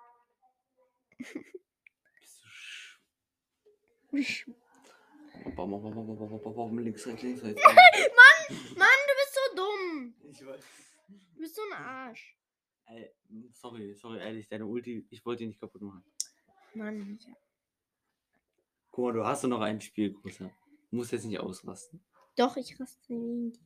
Bist 4.10 4.46
du 4.46 4.52
sch- 4.52 4.54
Bam, 5.56 5.70
bam, 5.70 5.82
bam, 5.82 5.94
bam, 5.94 6.40
bam, 6.42 6.54
bam, 6.54 6.78
Links, 6.78 7.06
rechts, 7.06 7.22
links, 7.22 7.42
rechts. 7.42 7.62
Mann, 8.76 9.00
du 9.08 9.14
bist 9.16 9.34
so 9.34 9.56
dumm. 9.56 10.14
Ich 10.30 10.46
weiß. 10.46 10.64
Du 11.34 11.40
bist 11.40 11.56
so 11.56 11.62
ein 11.62 11.82
Arsch. 11.82 12.36
Ey, 12.92 13.08
sorry, 13.52 13.94
sorry, 13.94 14.18
ehrlich, 14.18 14.48
deine 14.48 14.66
Ulti, 14.66 15.06
ich 15.10 15.24
wollte 15.24 15.44
die 15.44 15.48
nicht 15.48 15.60
kaputt 15.60 15.82
machen. 15.82 16.02
Mann, 16.74 16.98
Micha. 16.98 17.30
Guck 18.90 19.04
mal, 19.04 19.12
du 19.12 19.24
hast 19.24 19.44
doch 19.44 19.48
noch 19.48 19.60
ein 19.60 19.80
Spiel, 19.80 20.12
Großer. 20.12 20.50
Du 20.90 20.96
musst 20.96 21.12
jetzt 21.12 21.24
nicht 21.24 21.38
ausrasten. 21.38 22.00
Doch, 22.36 22.56
ich 22.56 22.80
raste 22.80 23.14
in 23.14 23.52
die. 23.52 23.60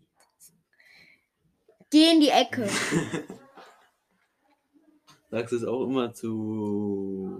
Geh 1.91 2.11
in 2.13 2.21
die 2.21 2.29
Ecke. 2.29 2.69
Sagst 5.31 5.53
du 5.53 5.57
es 5.57 5.65
auch 5.65 5.85
immer 5.87 6.13
zu. 6.13 7.31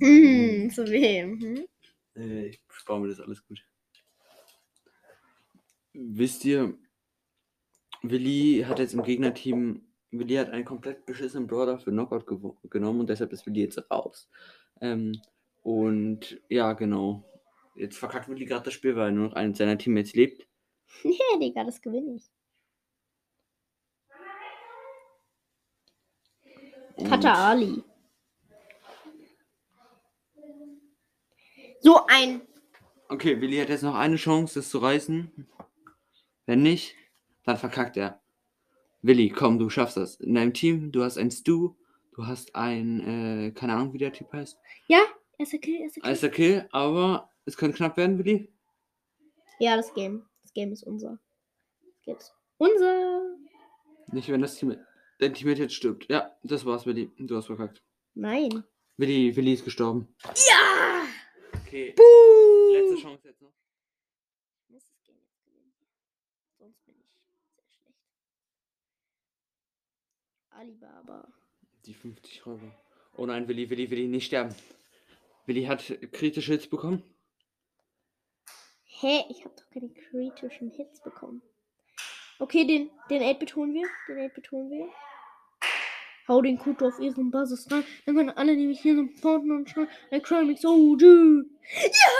Hm, 0.00 0.70
zu 0.70 0.86
wem? 0.86 1.40
Hm? 1.40 1.66
Äh, 2.16 2.46
ich 2.48 2.60
spare 2.68 3.00
mir 3.00 3.08
das 3.08 3.20
alles 3.20 3.46
gut. 3.46 3.66
Wisst 5.94 6.44
ihr, 6.44 6.76
Willi 8.10 8.64
hat 8.66 8.78
jetzt 8.78 8.94
im 8.94 9.02
Gegnerteam, 9.02 9.82
Willi 10.10 10.34
hat 10.34 10.50
einen 10.50 10.64
komplett 10.64 11.06
beschissenen 11.06 11.46
Brawler 11.46 11.78
für 11.78 11.90
Knockout 11.90 12.26
genommen 12.70 13.00
und 13.00 13.08
deshalb 13.08 13.32
ist 13.32 13.46
Willi 13.46 13.62
jetzt 13.62 13.78
raus. 13.90 14.28
Ähm, 14.80 15.20
und 15.62 16.40
ja, 16.48 16.74
genau. 16.74 17.24
Jetzt 17.74 17.96
verkackt 17.98 18.28
Willi 18.28 18.44
gerade 18.44 18.64
das 18.64 18.74
Spiel, 18.74 18.94
weil 18.96 19.12
nur 19.12 19.28
noch 19.28 19.34
eines 19.34 19.58
seiner 19.58 19.78
Teammates 19.78 20.14
lebt. 20.14 20.46
Nee, 21.02 21.18
Digga, 21.40 21.64
das 21.64 21.80
gewinne 21.82 22.16
ich. 22.16 22.30
Und- 26.96 27.08
Kata 27.08 27.32
Ali. 27.50 27.82
So 31.80 32.06
ein. 32.06 32.42
Okay, 33.08 33.40
Willi 33.40 33.56
hat 33.58 33.68
jetzt 33.68 33.82
noch 33.82 33.94
eine 33.96 34.16
Chance, 34.16 34.60
das 34.60 34.70
zu 34.70 34.78
reißen. 34.78 35.48
Wenn 36.46 36.62
nicht, 36.62 36.94
dann 37.44 37.56
verkackt 37.56 37.96
er. 37.96 38.20
Willi, 39.02 39.28
komm, 39.30 39.58
du 39.58 39.68
schaffst 39.70 39.96
das. 39.96 40.16
In 40.16 40.34
deinem 40.34 40.54
Team, 40.54 40.90
du 40.90 41.02
hast 41.02 41.18
ein 41.18 41.30
Stu, 41.30 41.74
du 42.12 42.26
hast 42.26 42.54
ein, 42.54 43.00
äh, 43.00 43.50
keine 43.52 43.74
Ahnung, 43.74 43.92
wie 43.92 43.98
der 43.98 44.12
Typ 44.12 44.32
heißt. 44.32 44.58
Ja, 44.88 45.00
erster 45.38 45.58
Kill, 45.58 45.80
erster 45.80 46.00
Kill. 46.00 46.08
Alles 46.08 46.24
okay, 46.24 46.64
aber 46.70 47.30
es 47.44 47.56
könnte 47.56 47.76
knapp 47.76 47.96
werden, 47.96 48.18
Willi. 48.18 48.52
Ja, 49.58 49.76
das 49.76 49.92
Game. 49.94 50.26
Das 50.42 50.52
Game 50.52 50.72
ist 50.72 50.82
unser. 50.84 51.18
Das 51.82 52.02
Game 52.04 52.16
ist 52.16 52.34
unser. 52.56 53.36
Nicht, 54.12 54.28
wenn 54.30 54.40
das 54.40 54.56
Team, 54.56 54.76
dein 55.18 55.34
Teammate 55.34 55.62
jetzt 55.62 55.74
stirbt. 55.74 56.08
Ja, 56.10 56.34
das 56.42 56.64
war's, 56.64 56.86
Willi. 56.86 57.10
Du 57.18 57.36
hast 57.36 57.46
verkackt. 57.46 57.82
Nein. 58.14 58.64
Willi, 58.96 59.34
Willi 59.36 59.54
ist 59.54 59.64
gestorben. 59.64 60.14
Ja! 60.24 61.02
Okay, 61.66 61.92
Buh! 61.96 62.72
letzte 62.72 62.96
Chance 63.02 63.28
jetzt 63.28 63.42
noch. 63.42 63.52
Ich 64.62 64.70
muss 64.70 64.84
das 64.84 65.02
Game 65.02 65.16
jetzt 65.20 65.44
gewinnen. 65.44 65.72
Sonst 66.58 66.84
bin 66.84 66.94
ich 67.00 67.10
sehr 67.56 67.64
schlecht. 67.68 67.98
Alibaba. 70.54 71.26
Die 71.84 71.94
50 71.94 72.46
Räuber. 72.46 72.72
Oh 73.16 73.26
nein, 73.26 73.48
Willi, 73.48 73.68
Willi, 73.70 73.90
Willi, 73.90 74.06
nicht 74.06 74.26
sterben. 74.26 74.54
Willi 75.46 75.64
hat 75.64 75.82
kritische 76.12 76.52
Hits 76.52 76.68
bekommen. 76.68 77.02
Hä? 78.84 79.24
Ich 79.28 79.44
habe 79.44 79.54
doch 79.56 79.68
keine 79.70 79.92
kritischen 79.92 80.70
Hits 80.70 81.02
bekommen. 81.02 81.42
Okay, 82.38 82.66
den, 82.66 82.90
den 83.10 83.22
8-Bit 83.22 83.56
holen 83.56 83.74
wir. 83.74 83.88
Den 84.08 84.30
8-Bit 84.30 84.50
holen 84.52 84.70
wir. 84.70 84.88
Hau 86.28 86.40
den 86.40 86.58
Kuto 86.58 86.88
auf 86.88 86.98
ihren 86.98 87.30
Basis 87.30 87.70
rein. 87.70 87.84
Dann 88.06 88.16
können 88.16 88.30
alle 88.30 88.56
nämlich 88.56 88.80
hier 88.80 88.96
so 88.96 89.06
porten 89.20 89.50
und 89.50 89.68
schreien. 89.68 90.46
Mix 90.46 90.64
oh, 90.64 90.96
dude. 90.96 91.44
Ja! 91.82 92.10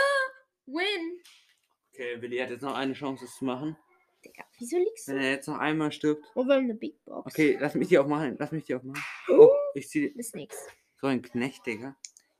Win! 0.67 1.21
Okay, 1.91 2.21
Willi 2.21 2.37
hat 2.37 2.49
jetzt 2.49 2.61
noch 2.61 2.75
eine 2.75 2.93
Chance, 2.93 3.25
es 3.25 3.35
zu 3.35 3.45
machen. 3.45 3.77
Digga, 4.25 4.43
wieso 4.57 4.77
liegst 4.77 5.07
Wenn 5.07 5.17
du? 5.17 5.23
er 5.23 5.31
jetzt 5.31 5.47
noch 5.47 5.59
einmal 5.59 5.91
stirbt. 5.91 6.23
Oh, 6.33 6.45
wir 6.45 6.55
haben 6.55 6.63
eine 6.63 6.73
Big 6.73 7.03
Box. 7.05 7.31
Okay, 7.31 7.57
lass 7.59 7.75
mich 7.75 7.89
die 7.89 7.99
aufmachen. 7.99 8.35
Lass 8.39 8.51
mich 8.51 8.65
die 8.65 8.75
aufmachen. 8.75 9.01
Oh, 9.29 9.51
ich 9.75 9.87
zieh 9.87 10.09
die. 10.09 10.19
Ist 10.19 10.35
nix. 10.35 10.55
So 10.99 11.07
ein 11.07 11.21
Knecht, 11.21 11.65
Digga. 11.65 11.95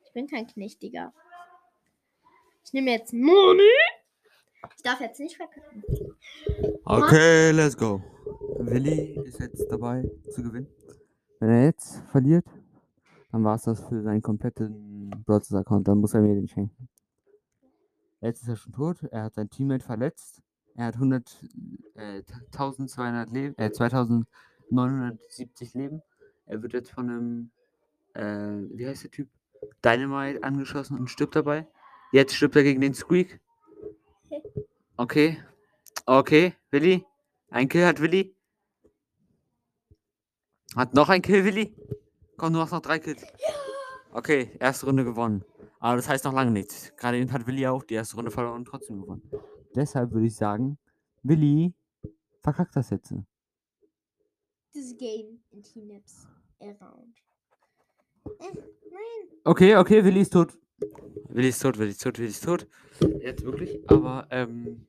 Ich 0.05 0.13
bin 0.13 0.27
kein 0.27 0.47
Knecht, 0.47 0.81
Digga. 0.81 1.13
Ich 2.65 2.73
nehme 2.73 2.91
jetzt 2.91 3.13
Money. 3.13 3.61
Ich 4.75 4.81
darf 4.81 4.99
jetzt 4.99 5.19
nicht 5.19 5.37
verkacken. 5.37 5.83
Okay, 6.85 7.51
let's 7.51 7.77
go. 7.77 8.01
Willi 8.57 9.19
ist 9.25 9.39
jetzt 9.39 9.67
dabei 9.69 10.03
zu 10.31 10.41
gewinnen. 10.41 10.67
Wenn 11.39 11.49
er 11.49 11.65
jetzt 11.65 12.01
verliert, 12.09 12.45
dann 13.31 13.43
war 13.43 13.55
es 13.55 13.63
das 13.63 13.83
für 13.87 14.01
seinen 14.01 14.21
kompletten 14.21 15.11
Broadcast-Account. 15.25 15.87
Dann 15.87 15.99
muss 15.99 16.13
er 16.15 16.21
mir 16.21 16.33
den 16.33 16.47
schenken. 16.47 16.89
Jetzt 18.21 18.41
ist 18.41 18.49
er 18.49 18.55
schon 18.55 18.73
tot. 18.73 19.03
Er 19.11 19.23
hat 19.23 19.35
sein 19.35 19.49
Teammate 19.49 19.83
verletzt. 19.85 20.41
Er 20.75 20.87
hat 20.87 20.95
100, 20.95 21.43
äh, 21.95 22.23
1200 22.51 23.31
Leben, 23.31 23.57
äh, 23.57 23.71
2970 23.71 25.73
Leben. 25.73 26.01
Er 26.45 26.61
wird 26.61 26.73
jetzt 26.73 26.91
von 26.91 27.09
einem, 27.09 27.51
äh, 28.13 28.67
wie 28.77 28.85
heißt 28.85 29.05
der 29.05 29.11
Typ? 29.11 29.29
Dynamite 29.83 30.43
angeschossen 30.43 30.99
und 30.99 31.09
stirbt 31.09 31.35
dabei. 31.35 31.67
Jetzt 32.11 32.35
stirbt 32.35 32.55
er 32.55 32.63
gegen 32.63 32.81
den 32.81 32.93
Squeak. 32.93 33.39
Okay. 34.97 35.43
Okay, 36.05 36.53
Willi. 36.71 37.05
Ein 37.49 37.67
Kill 37.67 37.85
hat 37.85 37.99
Willi. 37.99 38.33
Hat 40.73 40.93
noch 40.93 41.09
ein 41.09 41.21
Kill, 41.21 41.43
Willi. 41.43 41.75
Komm, 42.37 42.53
du 42.53 42.59
hast 42.59 42.71
noch 42.71 42.79
drei 42.79 42.99
Kills. 42.99 43.21
Okay, 44.11 44.55
erste 44.57 44.85
Runde 44.85 45.03
gewonnen. 45.03 45.43
Aber 45.79 45.97
das 45.97 46.07
heißt 46.07 46.23
noch 46.23 46.31
lange 46.31 46.51
nichts. 46.51 46.93
Gerade 46.95 47.17
eben 47.17 47.33
hat 47.33 47.45
Willi 47.45 47.67
auch 47.67 47.83
die 47.83 47.95
erste 47.95 48.15
Runde 48.15 48.31
verloren 48.31 48.59
und 48.59 48.65
trotzdem 48.65 49.01
gewonnen. 49.01 49.29
Deshalb 49.75 50.11
würde 50.11 50.27
ich 50.27 50.35
sagen, 50.35 50.77
Willi 51.23 51.73
verkackt 52.41 52.75
das 52.75 52.89
jetzt. 52.89 53.13
This 54.73 54.95
game 54.97 55.39
in 55.51 55.63
T-Naps 55.63 56.27
around. 56.59 57.17
Äh, 58.39 58.53
nein. 58.53 59.39
Okay, 59.43 59.75
okay, 59.75 60.03
Willi 60.03 60.21
ist 60.21 60.31
tot. 60.33 60.57
Willi 61.29 61.49
ist 61.49 61.61
tot, 61.61 61.77
Willi 61.77 61.91
ist 61.91 62.01
tot, 62.03 62.17
Willi 62.17 62.29
ist 62.29 62.43
tot. 62.43 62.67
Jetzt 63.19 63.43
wirklich. 63.43 63.89
Aber 63.89 64.27
ähm, 64.31 64.87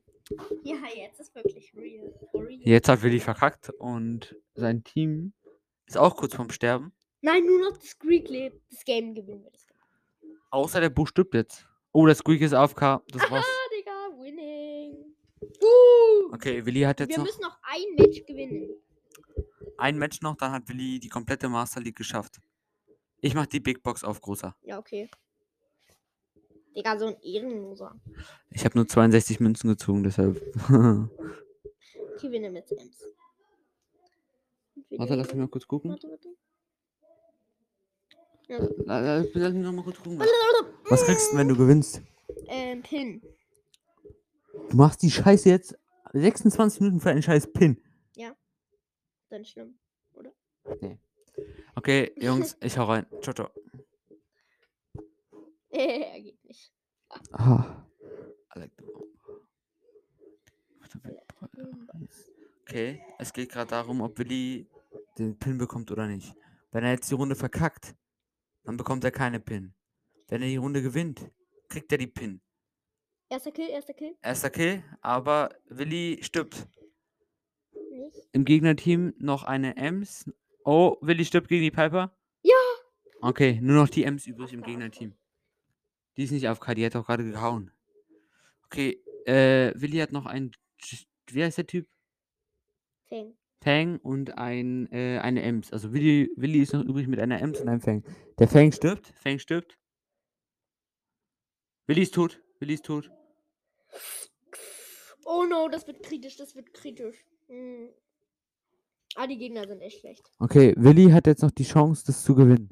Ja, 0.63 0.75
jetzt 0.95 1.19
ist 1.19 1.35
wirklich 1.35 1.73
real. 1.75 2.13
Jetzt 2.49 2.89
hat 2.89 3.01
Willi 3.03 3.19
verkackt 3.19 3.69
und 3.79 4.35
sein 4.55 4.83
Team 4.83 5.33
ist 5.85 5.97
auch 5.97 6.15
kurz 6.15 6.35
vorm 6.35 6.49
Sterben. 6.49 6.93
Nein, 7.21 7.45
nur 7.45 7.59
noch 7.59 7.77
das 7.77 7.97
Greek 7.97 8.29
lebt. 8.29 8.61
Das 8.71 8.83
Game 8.85 9.13
gewinnen 9.13 9.43
wir. 9.43 9.51
Das. 9.51 9.65
Außer 10.49 10.79
der 10.79 10.89
Buch 10.89 11.07
stirbt 11.07 11.33
jetzt. 11.33 11.67
Oh, 11.91 12.05
das 12.05 12.19
Squeak 12.19 12.41
ist 12.41 12.53
AFK. 12.53 13.01
Das 13.11 13.29
war's. 13.31 13.45
Uh, 15.41 16.33
Okay, 16.33 16.65
Willi 16.65 16.81
hat 16.81 16.99
jetzt 16.99 17.09
wir 17.09 17.17
noch 17.19 17.25
müssen 17.25 17.41
noch 17.41 17.57
ein 17.63 17.95
Match 17.97 18.25
gewinnen. 18.25 18.69
ein 19.77 19.97
Match 19.97 20.21
noch, 20.21 20.35
dann 20.35 20.51
hat 20.51 20.67
Willi 20.67 20.99
die 20.99 21.09
komplette 21.09 21.47
Master 21.49 21.79
League 21.81 21.95
geschafft. 21.95 22.39
Ich 23.21 23.33
mach 23.33 23.45
die 23.47 23.59
Big 23.59 23.81
Box 23.83 24.03
auf 24.03 24.21
großer. 24.21 24.55
Ja, 24.63 24.77
okay. 24.79 25.09
Digga, 26.75 26.97
so 26.99 27.07
ein 27.07 27.17
Ehrenloser. 27.23 27.95
Ich 28.51 28.63
habe 28.65 28.77
nur 28.77 28.87
62 28.87 29.39
Münzen 29.39 29.69
gezogen, 29.69 30.03
deshalb. 30.03 30.41
Okay, 32.17 32.31
wir 32.31 32.39
nehmen 32.39 32.55
jetzt 32.55 32.71
Ems. 32.71 33.03
Warte, 34.89 35.13
lass 35.13 35.27
mich 35.27 35.35
mal 35.35 35.47
kurz 35.47 35.67
gucken. 35.67 35.91
Warte, 35.91 36.07
warte. 36.09 36.29
Ja. 38.47 38.57
La- 38.85 38.99
la- 39.19 39.25
Lass 39.33 39.53
mich 39.53 39.63
noch 39.63 39.71
mal 39.71 39.83
kurz 39.83 39.97
gucken. 39.97 40.17
Was, 40.19 40.27
was 40.89 41.05
kriegst 41.05 41.31
du, 41.31 41.37
wenn 41.37 41.47
du 41.47 41.55
gewinnst? 41.55 42.01
Ähm, 42.47 42.81
Pin. 42.81 43.21
Du 44.69 44.75
machst 44.77 45.01
die 45.01 45.11
Scheiße 45.11 45.49
jetzt 45.49 45.77
26 46.13 46.81
Minuten 46.81 46.99
für 46.99 47.09
einen 47.09 47.21
scheiß 47.21 47.51
Pin. 47.53 47.81
Dann 49.29 49.43
schlimm. 49.43 49.77
Okay, 51.75 52.13
Jungs, 52.21 52.55
ich 52.61 52.77
hau 52.77 52.85
rein. 52.85 53.05
Ciao, 53.21 53.33
ciao. 53.33 53.49
er 55.69 56.21
geht 56.21 56.41
nicht. 56.45 56.73
Ah. 57.33 57.85
Bomb. 58.55 58.71
Warte, 60.79 60.99
wer- 61.03 61.23
Okay, 62.61 63.01
es 63.19 63.31
geht 63.33 63.51
gerade 63.51 63.69
darum, 63.69 64.01
ob 64.01 64.17
Willi 64.17 64.69
den 65.17 65.37
Pin 65.37 65.57
bekommt 65.57 65.91
oder 65.91 66.07
nicht. 66.07 66.33
Wenn 66.71 66.83
er 66.85 66.91
jetzt 66.91 67.09
die 67.11 67.15
Runde 67.15 67.35
verkackt, 67.35 67.95
dann 68.63 68.77
bekommt 68.77 69.03
er 69.03 69.11
keine 69.11 69.39
Pin. 69.39 69.73
Wenn 70.27 70.41
er 70.41 70.47
die 70.49 70.57
Runde 70.57 70.81
gewinnt, 70.81 71.29
kriegt 71.69 71.91
er 71.91 71.97
die 71.97 72.07
Pin. 72.07 72.41
Erster 73.29 73.51
Kill, 73.51 73.69
erster 73.69 73.93
Kill. 73.93 74.15
Erster 74.21 74.49
Kill, 74.49 74.83
aber 75.01 75.49
Willi 75.67 76.19
stirbt. 76.21 76.65
Nicht. 77.91 78.29
Im 78.31 78.45
Gegnerteam 78.45 79.13
noch 79.17 79.43
eine 79.43 79.75
Ems. 79.75 80.31
Oh, 80.63 80.95
Willi 81.01 81.25
stirbt 81.25 81.49
gegen 81.49 81.63
die 81.63 81.71
Piper? 81.71 82.15
Ja. 82.41 82.55
Okay, 83.21 83.59
nur 83.61 83.75
noch 83.75 83.89
die 83.89 84.05
Ems 84.05 84.27
übrig 84.27 84.53
im 84.53 84.61
Gegnerteam. 84.61 85.13
Die 86.15 86.23
ist 86.23 86.31
nicht 86.31 86.47
AFK, 86.47 86.73
die 86.75 86.85
hat 86.85 86.95
auch 86.95 87.05
gerade 87.05 87.29
gehauen. 87.29 87.71
Okay, 88.65 89.03
äh, 89.25 89.73
Willi 89.75 89.97
hat 89.97 90.13
noch 90.13 90.25
einen. 90.25 90.51
Wie 91.29 91.43
heißt 91.43 91.57
der 91.57 91.67
Typ? 91.67 91.85
Fang. 93.09 93.37
Fang 93.61 93.97
und 93.97 94.37
ein, 94.37 94.89
äh, 94.93 95.19
eine 95.19 95.41
Ems. 95.41 95.73
Also 95.73 95.91
Willi, 95.91 96.31
Willi 96.37 96.59
ist 96.59 96.73
noch 96.73 96.85
übrig 96.85 97.07
mit 97.07 97.19
einer 97.19 97.41
Ems 97.41 97.59
und 97.59 97.67
einem 97.67 97.81
Fang. 97.81 98.05
Der 98.39 98.47
Fang 98.47 98.71
stirbt. 98.71 99.13
Fang 99.17 99.37
stirbt. 99.39 99.77
Willi 101.87 102.03
ist 102.03 102.13
tot. 102.13 102.41
Willi 102.59 102.73
ist 102.75 102.85
tot. 102.85 103.11
Oh 105.25 105.43
no, 105.43 105.67
das 105.69 105.85
wird 105.87 106.03
kritisch, 106.03 106.37
das 106.37 106.55
wird 106.55 106.73
kritisch. 106.73 107.25
Hm. 107.47 107.89
Ah, 109.15 109.27
die 109.27 109.37
Gegner 109.37 109.67
sind 109.67 109.81
echt 109.81 109.99
schlecht. 110.01 110.29
Okay, 110.39 110.73
Willi 110.77 111.09
hat 111.11 111.27
jetzt 111.27 111.41
noch 111.41 111.51
die 111.51 111.63
Chance, 111.63 112.03
das 112.05 112.23
zu 112.23 112.35
gewinnen. 112.35 112.69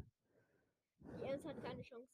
Die 1.02 1.24
Ems 1.24 1.44
hat 1.44 1.62
keine 1.62 1.82
Chance. 1.82 2.08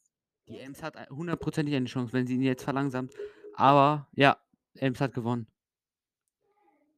Die 0.47 0.57
Ems 0.59 0.81
hat 0.81 1.09
hundertprozentig 1.09 1.75
eine 1.75 1.85
Chance, 1.85 2.13
wenn 2.13 2.25
sie 2.25 2.35
ihn 2.35 2.41
jetzt 2.41 2.63
verlangsamt. 2.63 3.13
Aber 3.55 4.07
ja, 4.13 4.37
Ems 4.75 4.99
hat 4.99 5.13
gewonnen. 5.13 5.47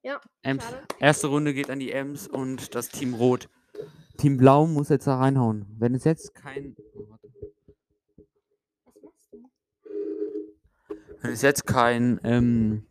Ja, 0.02 0.22
Ems. 0.44 0.64
schade. 0.64 0.84
Erste 1.00 1.28
Runde 1.28 1.54
geht 1.54 1.70
an 1.70 1.80
die 1.80 1.92
Ems 1.92 2.28
und 2.28 2.76
das 2.76 2.90
Team 2.90 3.16
Rot. 3.16 3.50
Team 4.18 4.38
Blau 4.38 4.66
muss 4.68 4.90
jetzt 4.90 5.08
da 5.08 5.18
reinhauen. 5.18 5.66
Wenn 5.78 5.94
es 5.96 6.04
jetzt 6.04 6.34
kein. 6.36 6.76
oh, 6.94 7.10
warte. 7.10 7.28
Was 8.86 8.96
machst 9.02 9.34
du? 9.34 9.50
Wenn 11.26 11.34
es 11.34 11.42
jetzt 11.42 11.66
kein 11.66 12.20
ähm, 12.24 12.86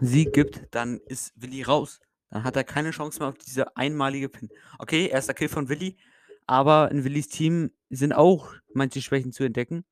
Sieg 0.00 0.32
gibt, 0.32 0.68
dann 0.70 1.00
ist 1.06 1.32
Willi 1.34 1.62
raus. 1.62 1.98
Dann 2.30 2.44
hat 2.44 2.54
er 2.54 2.62
keine 2.62 2.92
Chance 2.92 3.18
mehr 3.18 3.30
auf 3.30 3.38
diese 3.38 3.76
einmalige 3.76 4.28
Pin. 4.28 4.50
Okay, 4.78 5.08
erster 5.08 5.34
Kill 5.34 5.48
von 5.48 5.68
Willi. 5.68 5.96
Aber 6.46 6.92
in 6.92 7.02
Willis 7.02 7.26
Team 7.26 7.72
sind 7.90 8.12
auch 8.12 8.54
manche 8.72 9.02
Schwächen 9.02 9.32
zu 9.32 9.42
entdecken. 9.42 9.84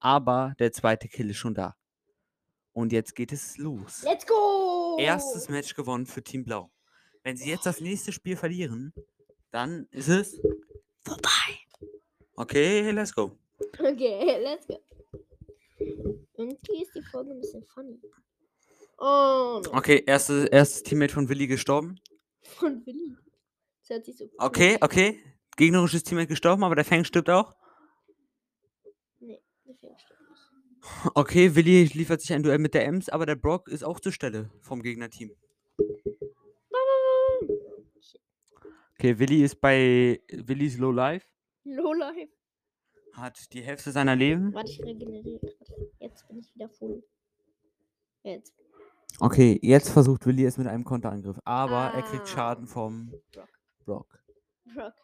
Aber 0.00 0.56
der 0.58 0.72
zweite 0.72 1.06
Kill 1.06 1.30
ist 1.30 1.36
schon 1.36 1.54
da. 1.54 1.76
Und 2.72 2.92
jetzt 2.92 3.14
geht 3.14 3.32
es 3.32 3.58
los. 3.58 4.02
Let's 4.02 4.26
go! 4.26 4.96
Erstes 4.98 5.48
Match 5.48 5.74
gewonnen 5.74 6.06
für 6.06 6.24
Team 6.24 6.44
Blau. 6.44 6.72
Wenn 7.22 7.36
sie 7.36 7.48
jetzt 7.48 7.64
das 7.64 7.80
nächste 7.80 8.10
Spiel 8.10 8.36
verlieren, 8.36 8.92
dann 9.52 9.86
ist 9.92 10.08
es 10.08 10.40
vorbei. 11.04 11.60
Okay, 12.34 12.90
let's 12.90 13.14
go. 13.14 13.38
Okay, 13.78 14.42
let's 14.42 14.66
go. 14.66 14.80
Irgendwie 15.78 16.82
ist 16.82 16.94
die 16.94 17.02
Folge 17.02 17.32
ein 17.32 17.40
bisschen 17.40 17.64
funny. 17.64 18.00
Oh, 18.98 19.60
no. 19.64 19.72
Okay, 19.72 20.02
erste, 20.06 20.46
erstes 20.50 20.82
Teammate 20.82 21.12
von 21.12 21.28
Willi 21.28 21.46
gestorben. 21.46 22.00
Von 22.42 22.84
Willi. 22.86 23.16
Das 23.80 23.90
hört 23.90 24.04
sich 24.06 24.16
so 24.16 24.30
Okay, 24.38 24.78
okay. 24.80 25.20
Gegnerisches 25.56 26.02
Teammate 26.02 26.28
gestorben, 26.28 26.64
aber 26.64 26.74
der 26.74 26.84
Fang 26.84 27.04
stirbt 27.04 27.30
auch. 27.30 27.54
Nee, 29.20 29.42
der 29.66 29.74
Fang 29.76 29.98
stimmt 29.98 30.20
nicht. 30.30 31.12
Okay, 31.14 31.54
Willi 31.54 31.84
liefert 31.92 32.20
sich 32.20 32.32
ein 32.32 32.42
Duell 32.42 32.58
mit 32.58 32.74
der 32.74 32.86
Ems, 32.86 33.08
aber 33.08 33.26
der 33.26 33.36
Brock 33.36 33.68
ist 33.68 33.84
auch 33.84 34.00
zur 34.00 34.12
Stelle 34.12 34.50
vom 34.60 34.82
Gegnerteam. 34.82 35.30
Okay, 38.98 39.18
Willi 39.18 39.44
ist 39.44 39.60
bei 39.60 40.22
Willis 40.30 40.78
Low 40.78 40.90
Life, 40.90 41.26
Low 41.64 41.92
Life. 41.92 42.32
Hat 43.16 43.52
die 43.52 43.62
Hälfte 43.62 43.90
seiner 43.92 44.16
Leben. 44.16 44.52
Warte, 44.54 44.70
ich 44.70 44.82
regeneriere 44.82 45.38
gerade. 45.40 45.90
Jetzt 46.00 46.26
bin 46.28 46.38
ich 46.38 46.54
wieder 46.54 46.68
voll. 46.68 47.02
Jetzt. 48.22 48.52
Okay, 49.20 49.58
jetzt 49.62 49.88
versucht 49.90 50.26
Willi 50.26 50.44
es 50.44 50.58
mit 50.58 50.66
einem 50.66 50.84
Konterangriff, 50.84 51.38
aber 51.44 51.92
er 51.94 52.02
kriegt 52.02 52.24
Ah. 52.24 52.26
Schaden 52.26 52.66
vom 52.66 53.12
Brock. 53.32 53.48
Brock. 53.84 54.18
Brock. 54.64 54.94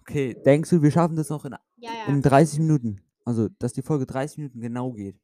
Okay, 0.00 0.34
denkst 0.44 0.70
du, 0.70 0.82
wir 0.82 0.90
schaffen 0.90 1.16
das 1.16 1.28
noch 1.28 1.44
in, 1.44 1.54
Ja, 1.76 1.90
ja. 1.92 2.04
in 2.06 2.22
30 2.22 2.58
Minuten? 2.60 3.02
Also, 3.24 3.48
dass 3.58 3.74
die 3.74 3.82
Folge 3.82 4.06
30 4.06 4.38
Minuten 4.38 4.60
genau 4.60 4.92
geht. 4.92 5.20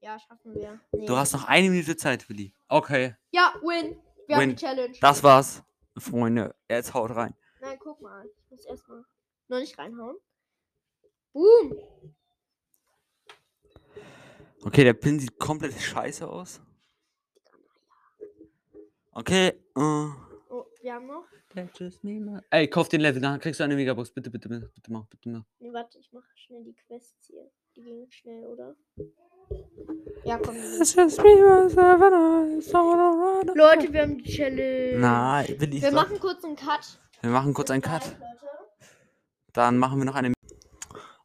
Ja, 0.00 0.18
schaffen 0.20 0.54
wir. 0.54 0.80
Nee. 0.92 1.06
Du 1.06 1.16
hast 1.16 1.32
noch 1.32 1.44
eine 1.48 1.68
Minute 1.68 1.96
Zeit, 1.96 2.28
Willi. 2.28 2.54
Okay, 2.68 3.16
Ja, 3.32 3.52
win. 3.60 3.96
Wir 4.26 4.36
haben 4.36 4.42
Win. 4.42 4.50
die 4.50 4.56
Challenge. 4.56 4.96
das 5.00 5.22
war's, 5.22 5.62
Freunde. 5.98 6.54
Jetzt 6.70 6.94
haut 6.94 7.10
rein. 7.10 7.34
Nein, 7.60 7.76
guck 7.80 8.00
mal. 8.00 8.24
Ich 8.26 8.50
muss 8.50 8.64
erstmal 8.66 9.04
noch 9.48 9.58
nicht 9.58 9.76
reinhauen. 9.78 10.16
Boom. 11.32 11.74
Okay, 14.64 14.84
der 14.84 14.94
Pin 14.94 15.18
sieht 15.20 15.38
komplett 15.38 15.74
scheiße 15.80 16.28
aus. 16.28 16.60
Okay, 19.12 19.48
äh. 19.48 19.54
Oh, 19.76 20.64
wir 20.82 20.94
haben 20.94 21.06
noch. 21.06 21.24
Ey, 22.50 22.68
kauf 22.68 22.88
den 22.88 23.00
Level, 23.00 23.20
dann 23.20 23.40
kriegst 23.40 23.58
du 23.60 23.64
eine 23.64 23.74
Megabox. 23.74 24.10
Bitte, 24.10 24.30
bitte, 24.30 24.48
bitte, 24.48 24.70
bitte 24.74 24.92
mach, 24.92 25.06
bitte 25.06 25.28
mach. 25.30 25.44
Nee, 25.58 25.72
warte, 25.72 25.98
ich 25.98 26.12
mache 26.12 26.26
schnell 26.36 26.62
die 26.64 26.74
Quests 26.74 27.26
hier. 27.26 27.50
Die 27.74 27.82
gehen 27.82 28.10
schnell, 28.10 28.46
oder? 28.46 28.76
Ja, 30.24 30.38
komm. 30.38 30.56
Leute, 33.54 33.92
wir 33.92 34.02
haben 34.02 34.18
die 34.18 34.30
Challenge. 34.30 34.98
Nein, 34.98 35.60
will 35.60 35.74
ich 35.74 35.82
Wir 35.82 35.90
doch. 35.90 36.02
machen 36.02 36.18
kurz 36.20 36.44
einen 36.44 36.56
Cut. 36.56 37.00
Wir 37.22 37.30
machen 37.30 37.54
kurz 37.54 37.70
einen 37.70 37.82
Cut. 37.82 38.16
Dann 39.52 39.78
machen 39.78 39.98
wir 39.98 40.04
noch 40.04 40.14
eine. 40.14 40.32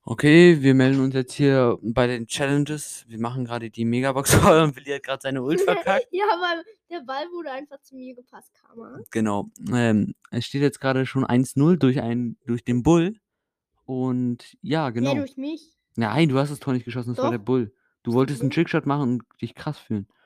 Okay, 0.06 0.62
wir 0.62 0.74
melden 0.74 1.00
uns 1.02 1.13
jetzt 1.13 1.32
hier 1.34 1.78
bei 1.82 2.08
den 2.08 2.28
Challenges. 2.28 3.06
Wir 3.08 3.20
machen 3.20 3.46
gerade 3.46 3.70
die 3.70 3.86
Megabox 3.86 4.34
voll 4.36 4.60
und 4.62 4.76
Willi 4.76 4.92
hat 4.92 5.04
gerade 5.04 5.22
seine 5.22 5.42
Ult 5.42 5.62
verkackt. 5.62 6.08
Ja, 6.12 6.26
weil 6.26 6.63
der 6.89 7.02
Ball 7.06 7.26
wurde 7.32 7.52
einfach 7.52 7.80
zu 7.82 7.96
mir 7.96 8.13
gepasst, 8.13 8.52
Karma. 8.54 9.00
Genau. 9.12 9.50
Ähm, 9.72 10.13
es 10.32 10.46
steht 10.46 10.62
jetzt 10.62 10.82
gerade 10.82 11.06
schon 11.06 11.24
1-0 11.26 11.78
durch, 11.78 12.02
einen- 12.02 12.38
durch 12.46 12.66
den 12.66 12.84
Bull. 12.84 13.16
Und 13.86 14.58
ja, 14.62 14.89
Nee, 14.89 14.96
genau. 14.96 15.16
durch 15.16 15.38
mich. 15.38 15.72
Nein, 15.96 16.28
du 16.30 16.38
hast 16.38 16.50
das 16.52 16.60
Tor 16.60 16.74
nicht 16.74 16.86
geschossen, 16.86 17.13
das 17.16 17.24
war 17.24 17.30
der 17.30 17.39
Doch. 17.39 17.46
Bull. 17.46 17.74
Du 18.04 18.12
wolltest 18.13 18.42
einen? 18.42 18.52
Trickshot 18.52 18.86
machen 18.86 19.02
und 19.13 19.24
dich 19.42 19.56
krass 19.56 19.78
fühlen. 19.78 20.08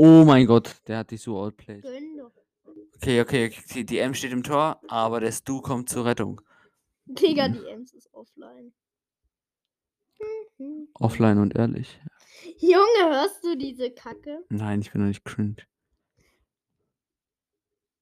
Oh 0.00 0.22
mein 0.24 0.46
Gott, 0.46 0.76
der 0.86 0.98
hat 0.98 1.10
dich 1.10 1.20
so 1.22 1.36
outplayed. 1.40 1.82
Gönn. 1.82 2.07
Okay, 3.00 3.20
okay, 3.20 3.46
okay, 3.64 3.84
die 3.84 3.98
M 3.98 4.12
steht 4.14 4.32
im 4.32 4.42
Tor, 4.42 4.80
aber 4.88 5.20
der 5.20 5.32
Stu 5.32 5.60
kommt 5.62 5.88
zur 5.88 6.04
Rettung. 6.04 6.40
Digga, 7.06 7.48
die 7.48 7.64
Ems 7.66 7.92
ist 7.92 8.12
offline. 8.12 8.72
Offline 10.94 11.38
und 11.38 11.54
ehrlich. 11.54 12.00
Junge, 12.58 13.08
hörst 13.08 13.42
du 13.44 13.56
diese 13.56 13.90
Kacke? 13.92 14.44
Nein, 14.48 14.80
ich 14.80 14.90
bin 14.92 15.02
noch 15.02 15.08
nicht 15.08 15.24
cringe. 15.24 15.56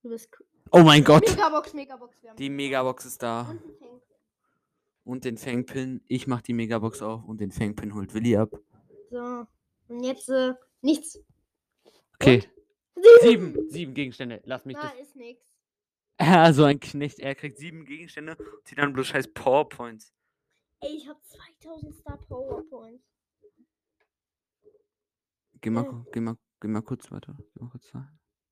Du 0.02 0.09
bist 0.09 0.32
cr- 0.32 0.44
Oh 0.70 0.80
mein 0.82 1.04
Gott! 1.04 1.28
Megabox, 1.28 1.74
Megabox. 1.74 2.22
Wir 2.22 2.30
haben 2.30 2.37
Die 2.37 2.48
Megabox 2.50 3.04
ist 3.04 3.22
da. 3.22 3.42
Und 3.42 3.50
ein 3.64 3.78
Tank. 3.78 4.02
Und 5.04 5.24
den 5.24 5.37
Fangpin. 5.38 6.00
Ich 6.09 6.26
mach 6.26 6.42
die 6.42 6.54
Megabox 6.54 7.02
auf 7.02 7.24
und 7.24 7.40
den 7.40 7.52
Fangpin 7.52 7.94
holt 7.94 8.14
Willi 8.14 8.37
ab. 8.37 8.50
So. 9.11 9.46
Und 9.88 10.02
jetzt 10.02 10.28
äh, 10.30 10.54
nichts. 10.80 11.20
Okay. 12.14 12.42
Sieben. 12.96 13.52
Sieben. 13.54 13.70
Sieben 13.70 13.94
Gegenstände. 13.94 14.40
Lass 14.44 14.64
mich 14.64 14.76
Na, 14.76 14.90
das. 14.90 15.00
ist 15.09 15.16
nix. 15.16 15.40
Ah, 16.18 16.52
so 16.52 16.64
ein 16.64 16.80
Knecht. 16.80 17.18
Er 17.20 17.35
kriegt 17.35 17.59
sieben 17.59 17.85
Gegenstände 17.85 18.37
und 18.37 18.66
zieht 18.66 18.78
dann 18.78 18.92
bloß 18.92 19.06
scheiß 19.09 19.32
Powerpoints. 19.35 20.12
Ey, 20.80 20.96
ich 20.96 21.09
hab 21.09 21.22
2000 21.24 21.94
Star 21.94 22.18
Powerpoints. 22.26 23.04
Geh 25.61 25.70
mal, 25.70 25.85
Äh. 25.85 26.11
geh 26.12 26.20
mal, 26.20 26.37
geh 26.61 26.68
mal 26.68 26.82
kurz 26.82 27.11
weiter. 27.11 27.37
Geh 27.54 27.62
mal 27.62 27.70
kurz 27.70 27.90
da. 27.92 28.09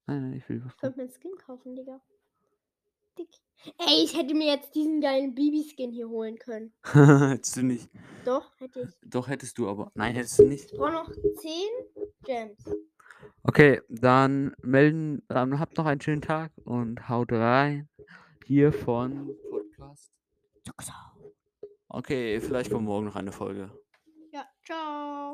Nein, 0.07 0.23
nein, 0.23 0.33
ich 0.35 0.49
will 0.49 0.63
was. 0.65 0.73
Ich 0.75 0.79
könnte 0.81 0.97
mir 0.99 1.05
einen 1.05 1.13
Skin 1.13 1.37
kaufen, 1.39 1.77
Digga. 1.77 2.01
Dick. 3.19 3.29
Ey, 3.79 4.05
ich 4.05 4.17
hätte 4.19 4.35
mir 4.35 4.47
jetzt 4.55 4.75
diesen 4.75 5.01
geilen 5.01 5.35
Bibi-Skin 5.35 5.93
hier 5.93 6.09
holen 6.09 6.39
können. 6.39 6.75
hättest 6.93 7.57
du 7.57 7.63
nicht. 7.63 7.89
Doch, 8.25 8.51
hätte 8.59 8.81
ich. 8.83 8.89
Doch 9.09 9.29
hättest 9.29 9.57
du 9.57 9.69
aber. 9.69 9.91
Nein, 9.95 10.15
hättest 10.15 10.39
du 10.39 10.45
nicht. 10.45 10.73
Ich 10.73 10.79
brauche 10.79 10.93
noch 10.93 11.11
10 11.11 11.69
Gems. 12.25 12.65
Okay, 13.43 13.81
dann 13.89 14.55
melden, 14.63 15.23
ähm, 15.31 15.59
habt 15.59 15.77
noch 15.77 15.87
einen 15.87 16.01
schönen 16.01 16.23
Tag 16.23 16.53
und 16.65 17.09
haut 17.09 17.31
rein. 17.33 17.89
Hier 18.47 18.73
von 18.73 19.31
Podcast. 19.51 20.13
Okay, 21.89 22.41
vielleicht 22.41 22.71
kommt 22.71 22.87
morgen 22.87 23.07
noch 23.07 23.17
eine 23.17 23.33
Folge. 23.33 23.71
Ja, 24.33 24.45
ciao. 24.65 25.25